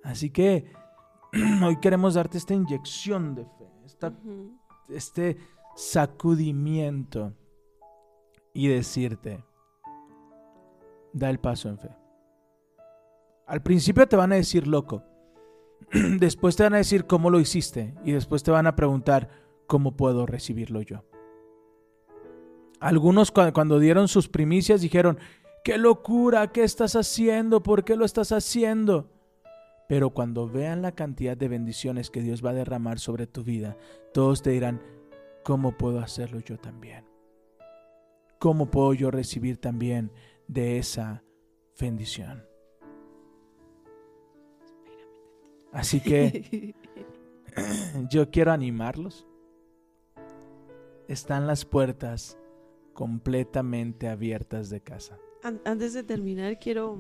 Así 0.04 0.30
que 0.30 0.72
hoy 1.64 1.78
queremos 1.80 2.14
darte 2.16 2.38
esta 2.38 2.54
inyección 2.54 3.36
de 3.36 3.46
fe, 3.46 3.70
esta- 3.86 4.14
este 4.90 5.38
sacudimiento 5.76 7.34
y 8.54 8.68
decirte, 8.68 9.44
da 11.14 11.30
el 11.30 11.40
paso 11.40 11.70
en 11.70 11.78
fe. 11.78 11.90
Al 13.48 13.62
principio 13.62 14.08
te 14.08 14.16
van 14.16 14.32
a 14.32 14.36
decir 14.36 14.68
loco, 14.68 15.04
después 16.20 16.56
te 16.56 16.64
van 16.64 16.74
a 16.76 16.78
decir 16.78 17.06
cómo 17.06 17.30
lo 17.30 17.40
hiciste 17.40 17.96
y 18.04 18.12
después 18.12 18.44
te 18.44 18.52
van 18.52 18.68
a 18.68 18.76
preguntar 18.76 19.30
cómo 19.68 19.96
puedo 19.96 20.26
recibirlo 20.26 20.82
yo. 20.82 21.04
Algunos 22.80 23.34
cua- 23.34 23.52
cuando 23.54 23.80
dieron 23.80 24.08
sus 24.08 24.28
primicias 24.28 24.82
dijeron, 24.82 25.20
qué 25.64 25.78
locura, 25.78 26.52
¿qué 26.52 26.64
estás 26.64 26.96
haciendo? 26.96 27.62
¿Por 27.62 27.84
qué 27.84 27.96
lo 27.96 28.06
estás 28.06 28.32
haciendo? 28.32 29.10
Pero 29.88 30.12
cuando 30.12 30.48
vean 30.48 30.82
la 30.82 30.92
cantidad 30.94 31.36
de 31.36 31.48
bendiciones 31.48 32.10
que 32.10 32.22
Dios 32.22 32.46
va 32.46 32.52
a 32.52 32.54
derramar 32.54 33.00
sobre 33.00 33.28
tu 33.28 33.44
vida, 33.44 33.76
todos 34.14 34.42
te 34.42 34.52
dirán, 34.52 34.82
¿cómo 35.44 35.78
puedo 35.78 36.00
hacerlo 36.00 36.40
yo 36.40 36.58
también? 36.58 37.06
¿Cómo 38.38 38.72
puedo 38.72 38.94
yo 38.94 39.12
recibir 39.12 39.58
también 39.58 40.12
de 40.48 40.78
esa 40.78 41.24
bendición? 41.80 42.46
Así 45.74 46.00
que 46.00 46.74
yo 48.10 48.30
quiero 48.32 48.52
animarlos. 48.52 49.28
Están 51.08 51.48
las 51.48 51.66
puertas 51.66 52.39
completamente 53.00 54.10
abiertas 54.10 54.70
de 54.70 54.82
casa. 54.82 55.18
An- 55.42 55.62
Antes 55.64 55.94
de 55.94 56.04
terminar, 56.04 56.60
quiero, 56.60 57.00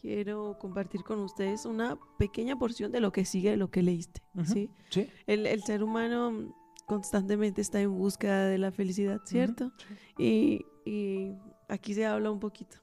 quiero 0.00 0.56
compartir 0.58 1.02
con 1.02 1.18
ustedes 1.20 1.66
una 1.66 1.98
pequeña 2.18 2.58
porción 2.58 2.90
de 2.90 3.00
lo 3.00 3.12
que 3.12 3.26
sigue 3.26 3.50
de 3.50 3.58
lo 3.58 3.70
que 3.70 3.82
leíste. 3.82 4.22
¿sí? 4.44 4.70
¿Sí? 4.88 5.06
El, 5.26 5.46
el 5.46 5.62
ser 5.62 5.82
humano 5.82 6.56
constantemente 6.86 7.60
está 7.60 7.78
en 7.82 7.94
búsqueda 7.94 8.46
de 8.46 8.56
la 8.56 8.72
felicidad, 8.72 9.20
¿cierto? 9.26 9.70
y, 10.18 10.64
y 10.86 11.32
aquí 11.68 11.92
se 11.92 12.06
habla 12.06 12.30
un 12.30 12.40
poquito. 12.40 12.78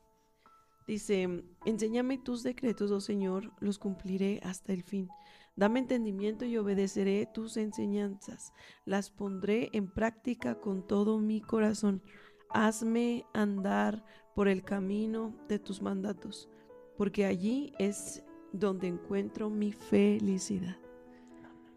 Dice, 0.88 1.44
enséñame 1.66 2.20
tus 2.20 2.44
decretos, 2.44 2.92
oh 2.92 3.02
Señor, 3.02 3.52
los 3.60 3.80
cumpliré 3.80 4.40
hasta 4.44 4.72
el 4.72 4.84
fin. 4.84 5.10
Dame 5.58 5.80
entendimiento 5.80 6.46
y 6.46 6.56
obedeceré 6.56 7.26
tus 7.26 7.58
enseñanzas. 7.58 8.54
Las 8.86 9.10
pondré 9.10 9.70
en 9.74 9.92
práctica 9.92 10.62
con 10.62 10.86
todo 10.86 11.18
mi 11.18 11.42
corazón. 11.42 12.04
Hazme 12.52 13.26
andar 13.34 14.06
por 14.36 14.48
el 14.48 14.64
camino 14.64 15.36
de 15.50 15.58
tus 15.58 15.82
mandatos, 15.82 16.48
porque 16.96 17.26
allí 17.26 17.74
es 17.80 18.24
donde 18.54 18.88
encuentro 18.88 19.50
mi 19.50 19.72
felicidad. 19.72 20.78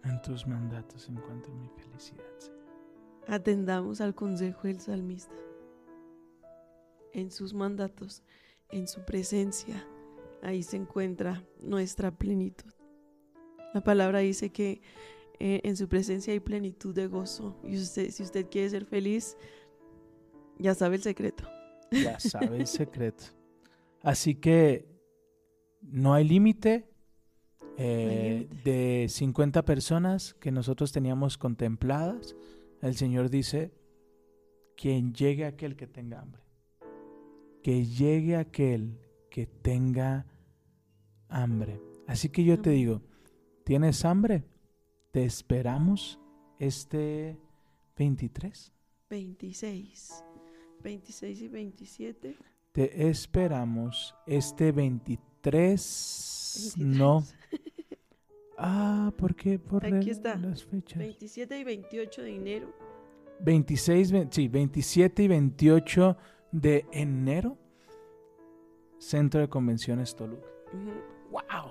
En 0.04 0.20
tus 0.20 0.46
mandatos 0.46 1.08
encuentro 1.08 1.50
mi 1.54 1.68
felicidad. 1.70 2.22
Señor. 2.36 2.60
Atendamos 3.28 4.02
al 4.02 4.14
consejo 4.14 4.68
del 4.68 4.80
salmista. 4.80 5.34
En 7.14 7.30
sus 7.30 7.54
mandatos, 7.54 8.22
en 8.68 8.86
su 8.86 9.06
presencia, 9.06 9.86
ahí 10.42 10.62
se 10.62 10.76
encuentra 10.76 11.42
nuestra 11.62 12.10
plenitud. 12.10 12.79
La 13.74 13.82
palabra 13.82 14.18
dice 14.20 14.50
que 14.50 14.80
eh, 15.38 15.60
en 15.64 15.76
su 15.76 15.88
presencia 15.88 16.32
hay 16.32 16.40
plenitud 16.40 16.94
de 16.94 17.06
gozo. 17.06 17.56
Y 17.64 17.76
usted, 17.76 18.10
si 18.10 18.22
usted 18.22 18.46
quiere 18.50 18.68
ser 18.70 18.84
feliz, 18.84 19.36
ya 20.58 20.74
sabe 20.74 20.96
el 20.96 21.02
secreto. 21.02 21.44
Ya 21.90 22.18
sabe 22.20 22.56
el 22.58 22.66
secreto. 22.66 23.24
Así 24.02 24.34
que 24.34 24.86
no 25.82 26.14
hay 26.14 26.24
límite. 26.24 26.86
eh, 27.82 28.48
de 28.64 29.06
50 29.08 29.64
personas 29.64 30.34
que 30.34 30.50
nosotros 30.52 30.92
teníamos 30.92 31.38
contempladas, 31.38 32.36
el 32.82 32.94
Señor 32.94 33.30
dice, 33.30 33.72
quien 34.76 35.14
llegue 35.14 35.46
aquel 35.46 35.76
que 35.76 35.86
tenga 35.86 36.20
hambre, 36.20 36.42
que 37.62 37.86
llegue 37.86 38.36
aquel 38.36 38.98
que 39.30 39.46
tenga 39.46 40.26
hambre. 41.28 41.80
Así 42.06 42.28
que 42.28 42.44
yo 42.44 42.60
te 42.60 42.70
digo, 42.70 43.00
¿tienes 43.64 44.04
hambre? 44.04 44.44
Te 45.12 45.24
esperamos 45.24 46.18
este 46.58 47.38
23. 47.96 48.72
26. 49.08 50.24
26 50.82 51.42
y 51.42 51.48
27. 51.48 52.36
Te 52.72 53.08
esperamos 53.08 54.14
este 54.26 54.72
23. 54.72 56.74
No. 56.78 57.20
23. 57.20 57.40
Ah, 58.62 59.10
¿por 59.16 59.34
qué? 59.34 59.58
Por 59.58 59.86
Aquí 59.86 60.10
está. 60.10 60.36
las 60.36 60.62
fechas. 60.64 60.98
27 60.98 61.58
y 61.60 61.64
28 61.64 62.22
de 62.22 62.36
enero. 62.36 62.74
26, 63.40 64.12
ve- 64.12 64.28
sí, 64.30 64.48
27 64.48 65.22
y 65.22 65.28
28 65.28 66.16
de 66.52 66.84
enero. 66.92 67.56
Centro 68.98 69.40
de 69.40 69.48
Convenciones 69.48 70.14
Toluca. 70.14 70.46
Ujú. 70.74 70.90
¡Wow! 71.30 71.70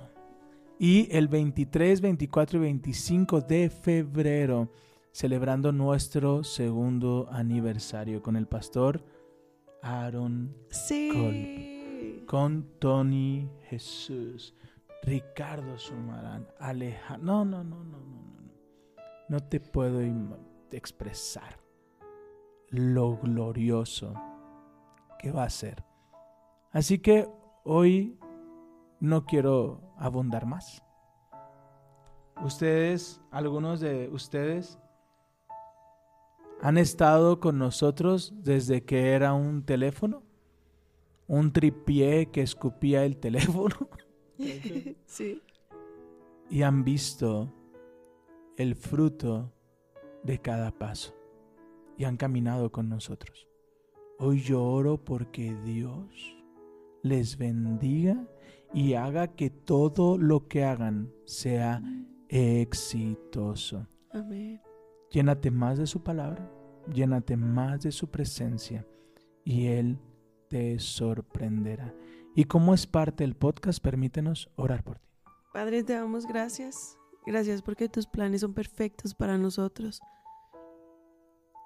Y 0.81 1.09
el 1.11 1.27
23, 1.27 1.99
24 1.99 2.57
y 2.57 2.61
25 2.61 3.41
de 3.41 3.69
febrero, 3.69 4.71
celebrando 5.11 5.73
nuestro 5.73 6.43
segundo 6.45 7.27
aniversario 7.31 8.21
con 8.23 8.37
el 8.37 8.47
pastor 8.47 9.03
Aaron, 9.81 10.55
Sí. 10.69 12.23
con 12.25 12.79
Tony 12.79 13.49
Jesús, 13.69 14.55
Ricardo 15.03 15.77
Sumarán, 15.77 16.47
Alejandro. 16.59 17.25
No, 17.25 17.43
no, 17.45 17.63
no, 17.63 17.83
no, 17.83 17.97
no, 17.99 18.41
no. 18.41 18.53
no. 19.27 19.39
Te 19.41 19.59
puedo 19.59 19.99
expresar 20.71 21.59
lo 22.69 23.17
glorioso 23.17 24.13
que 25.17 25.31
va 25.31 25.43
a 25.43 25.49
ser. 25.49 25.83
Así 26.71 26.99
que 26.99 27.27
hoy 27.63 28.17
no 28.99 29.25
quiero 29.25 29.81
abundar 29.97 30.45
más. 30.45 30.83
Ustedes, 32.43 33.21
algunos 33.31 33.79
de 33.79 34.09
ustedes, 34.09 34.79
han 36.61 36.77
estado 36.77 37.39
con 37.39 37.57
nosotros 37.57 38.33
desde 38.35 38.83
que 38.83 39.11
era 39.11 39.33
un 39.33 39.63
teléfono, 39.63 40.23
un 41.27 41.51
tripié 41.51 42.27
que 42.27 42.41
escupía 42.41 43.05
el 43.05 43.17
teléfono 43.17 43.75
sí. 45.05 45.41
y 46.49 46.61
han 46.63 46.83
visto 46.83 47.53
el 48.57 48.75
fruto 48.75 49.53
de 50.23 50.39
cada 50.39 50.71
paso 50.71 51.15
y 51.97 52.05
han 52.05 52.17
caminado 52.17 52.71
con 52.71 52.89
nosotros. 52.89 53.47
Hoy 54.17 54.41
yo 54.41 54.63
oro 54.63 54.97
porque 54.97 55.55
Dios 55.63 56.35
les 57.03 57.37
bendiga 57.37 58.27
y 58.73 58.93
haga 58.93 59.29
que 59.29 59.49
todo 59.49 60.17
lo 60.17 60.47
que 60.47 60.63
hagan 60.63 61.11
sea 61.25 61.81
exitoso. 62.27 63.87
Amén. 64.11 64.61
Llénate 65.11 65.51
más 65.51 65.77
de 65.77 65.87
su 65.87 66.03
palabra, 66.03 66.51
llénate 66.93 67.35
más 67.35 67.81
de 67.81 67.91
su 67.91 68.09
presencia 68.09 68.85
y 69.43 69.67
Él 69.67 69.99
te 70.49 70.77
sorprenderá. 70.79 71.93
Y 72.35 72.45
como 72.45 72.73
es 72.73 72.85
parte 72.85 73.23
del 73.23 73.35
podcast, 73.35 73.81
permítenos 73.81 74.49
orar 74.55 74.83
por 74.83 74.99
ti. 74.99 75.07
Padre, 75.53 75.83
te 75.83 75.93
damos 75.93 76.27
gracias. 76.27 76.97
Gracias 77.25 77.61
porque 77.61 77.89
tus 77.89 78.07
planes 78.07 78.41
son 78.41 78.53
perfectos 78.53 79.15
para 79.15 79.37
nosotros. 79.37 79.99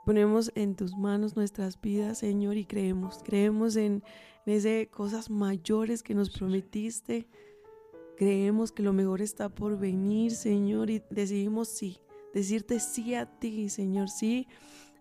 Ponemos 0.06 0.52
en 0.56 0.76
tus 0.76 0.98
manos 0.98 1.36
nuestras 1.36 1.80
vidas, 1.80 2.18
Señor, 2.18 2.58
y 2.58 2.66
creemos. 2.66 3.22
Creemos 3.24 3.76
en, 3.76 4.04
esas 4.46 4.88
cosas 4.88 5.30
mayores 5.30 6.04
que 6.04 6.14
nos 6.14 6.30
prometiste. 6.30 7.28
Creemos 8.18 8.72
que 8.72 8.84
lo 8.84 8.94
mejor 8.94 9.22
está 9.22 9.50
por 9.50 9.78
venir, 9.78 10.32
Señor, 10.32 10.90
y 10.90 11.02
decidimos 11.10 11.70
sí. 11.70 12.00
Decirte 12.34 12.80
sí 12.80 13.16
a 13.16 13.26
ti, 13.26 13.70
Señor, 13.70 14.10
sí 14.10 14.48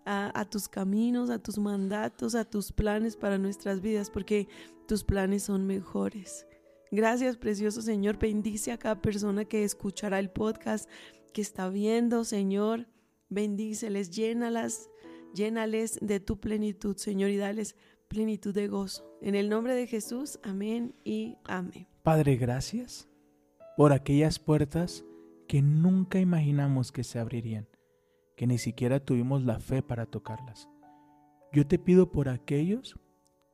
a, 0.05 0.39
a 0.39 0.45
tus 0.45 0.69
caminos, 0.69 1.31
a 1.31 1.39
tus 1.39 1.59
mandatos, 1.59 2.35
a 2.35 2.45
tus 2.45 2.73
planes 2.73 3.17
para 3.17 3.39
nuestras 3.39 3.81
vidas, 3.81 4.11
porque 4.11 4.49
tus 4.87 5.05
planes 5.05 5.45
son 5.45 5.67
mejores. 5.67 6.47
Gracias, 6.91 7.39
precioso 7.39 7.81
Señor. 7.81 8.19
Bendice 8.19 8.73
a 8.73 8.79
cada 8.79 9.01
persona 9.01 9.47
que 9.47 9.65
escuchará 9.65 10.19
el 10.19 10.31
podcast, 10.31 10.91
que 11.33 11.41
está 11.41 11.69
viendo, 11.69 12.25
Señor. 12.25 12.87
Bendíceles, 13.31 14.11
llénalas, 14.11 14.91
llénales 15.35 15.99
de 16.03 16.21
tu 16.21 16.39
plenitud, 16.39 16.97
Señor, 16.97 17.31
y 17.31 17.39
dales 17.39 17.77
plenitud 18.13 18.55
de 18.55 18.69
gozo. 18.69 19.11
En 19.23 19.35
el 19.35 19.49
nombre 19.49 19.75
de 19.75 19.87
Jesús, 19.87 20.39
amén 20.43 20.95
y 21.03 21.39
amén. 21.45 21.87
Padre, 22.03 22.37
gracias 22.37 23.09
por 23.75 23.95
aquellas 23.95 24.39
puertas 24.39 25.03
que 25.49 25.63
nunca 25.63 26.21
imaginamos 26.21 26.93
que 26.93 27.05
se 27.05 27.19
abrirían, 27.19 27.67
que 28.37 28.47
ni 28.47 28.59
siquiera 28.59 29.01
tuvimos 29.01 29.45
la 29.45 29.61
fe 29.61 29.83
para 29.83 30.05
tocarlas. 30.05 30.69
Yo 31.55 31.67
te 31.67 31.79
pido 31.79 32.13
por 32.13 32.29
aquellos 32.29 33.01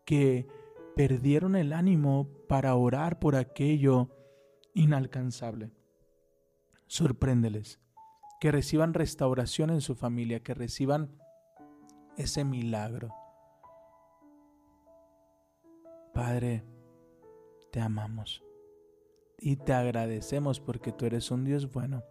que 0.05 0.49
perdieron 0.97 1.55
el 1.55 1.73
ánimo 1.73 2.29
para 2.49 2.75
orar 2.75 3.21
por 3.21 3.37
aquello 3.37 4.11
inalcanzable. 4.75 5.71
Sorpréndeles, 6.89 7.79
que 8.41 8.51
reciban 8.51 8.93
restauración 8.93 9.71
en 9.71 9.83
su 9.83 9.95
familia, 9.95 10.43
que 10.43 10.55
reciban 10.55 11.17
ese 12.17 12.45
milagro. 12.45 13.15
Padre, 16.19 16.65
te 17.71 17.81
amamos 17.81 18.43
y 19.39 19.55
te 19.55 19.73
agradecemos 19.73 20.59
porque 20.59 20.91
tú 20.91 21.07
eres 21.07 21.31
un 21.31 21.45
Dios 21.45 21.71
bueno 21.71 22.03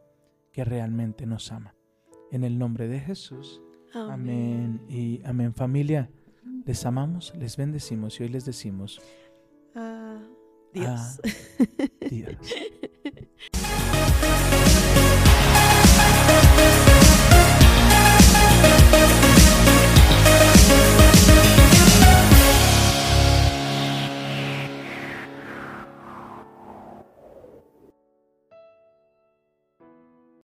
que 0.53 0.63
realmente 0.63 1.25
nos 1.25 1.51
ama. 1.51 1.75
En 2.31 2.45
el 2.45 2.57
nombre 2.57 2.87
de 2.87 3.01
Jesús. 3.01 3.61
Amén 3.93 4.81
y 4.87 5.19
amén 5.25 5.53
familia. 5.53 6.09
Les 6.63 6.85
amamos, 6.85 7.33
les 7.35 7.57
bendecimos 7.57 8.17
y 8.17 8.23
hoy 8.23 8.29
les 8.29 8.45
decimos 8.45 9.01
Ah, 9.75 10.21
Dios. 10.73 11.19
Dios. 12.09 12.37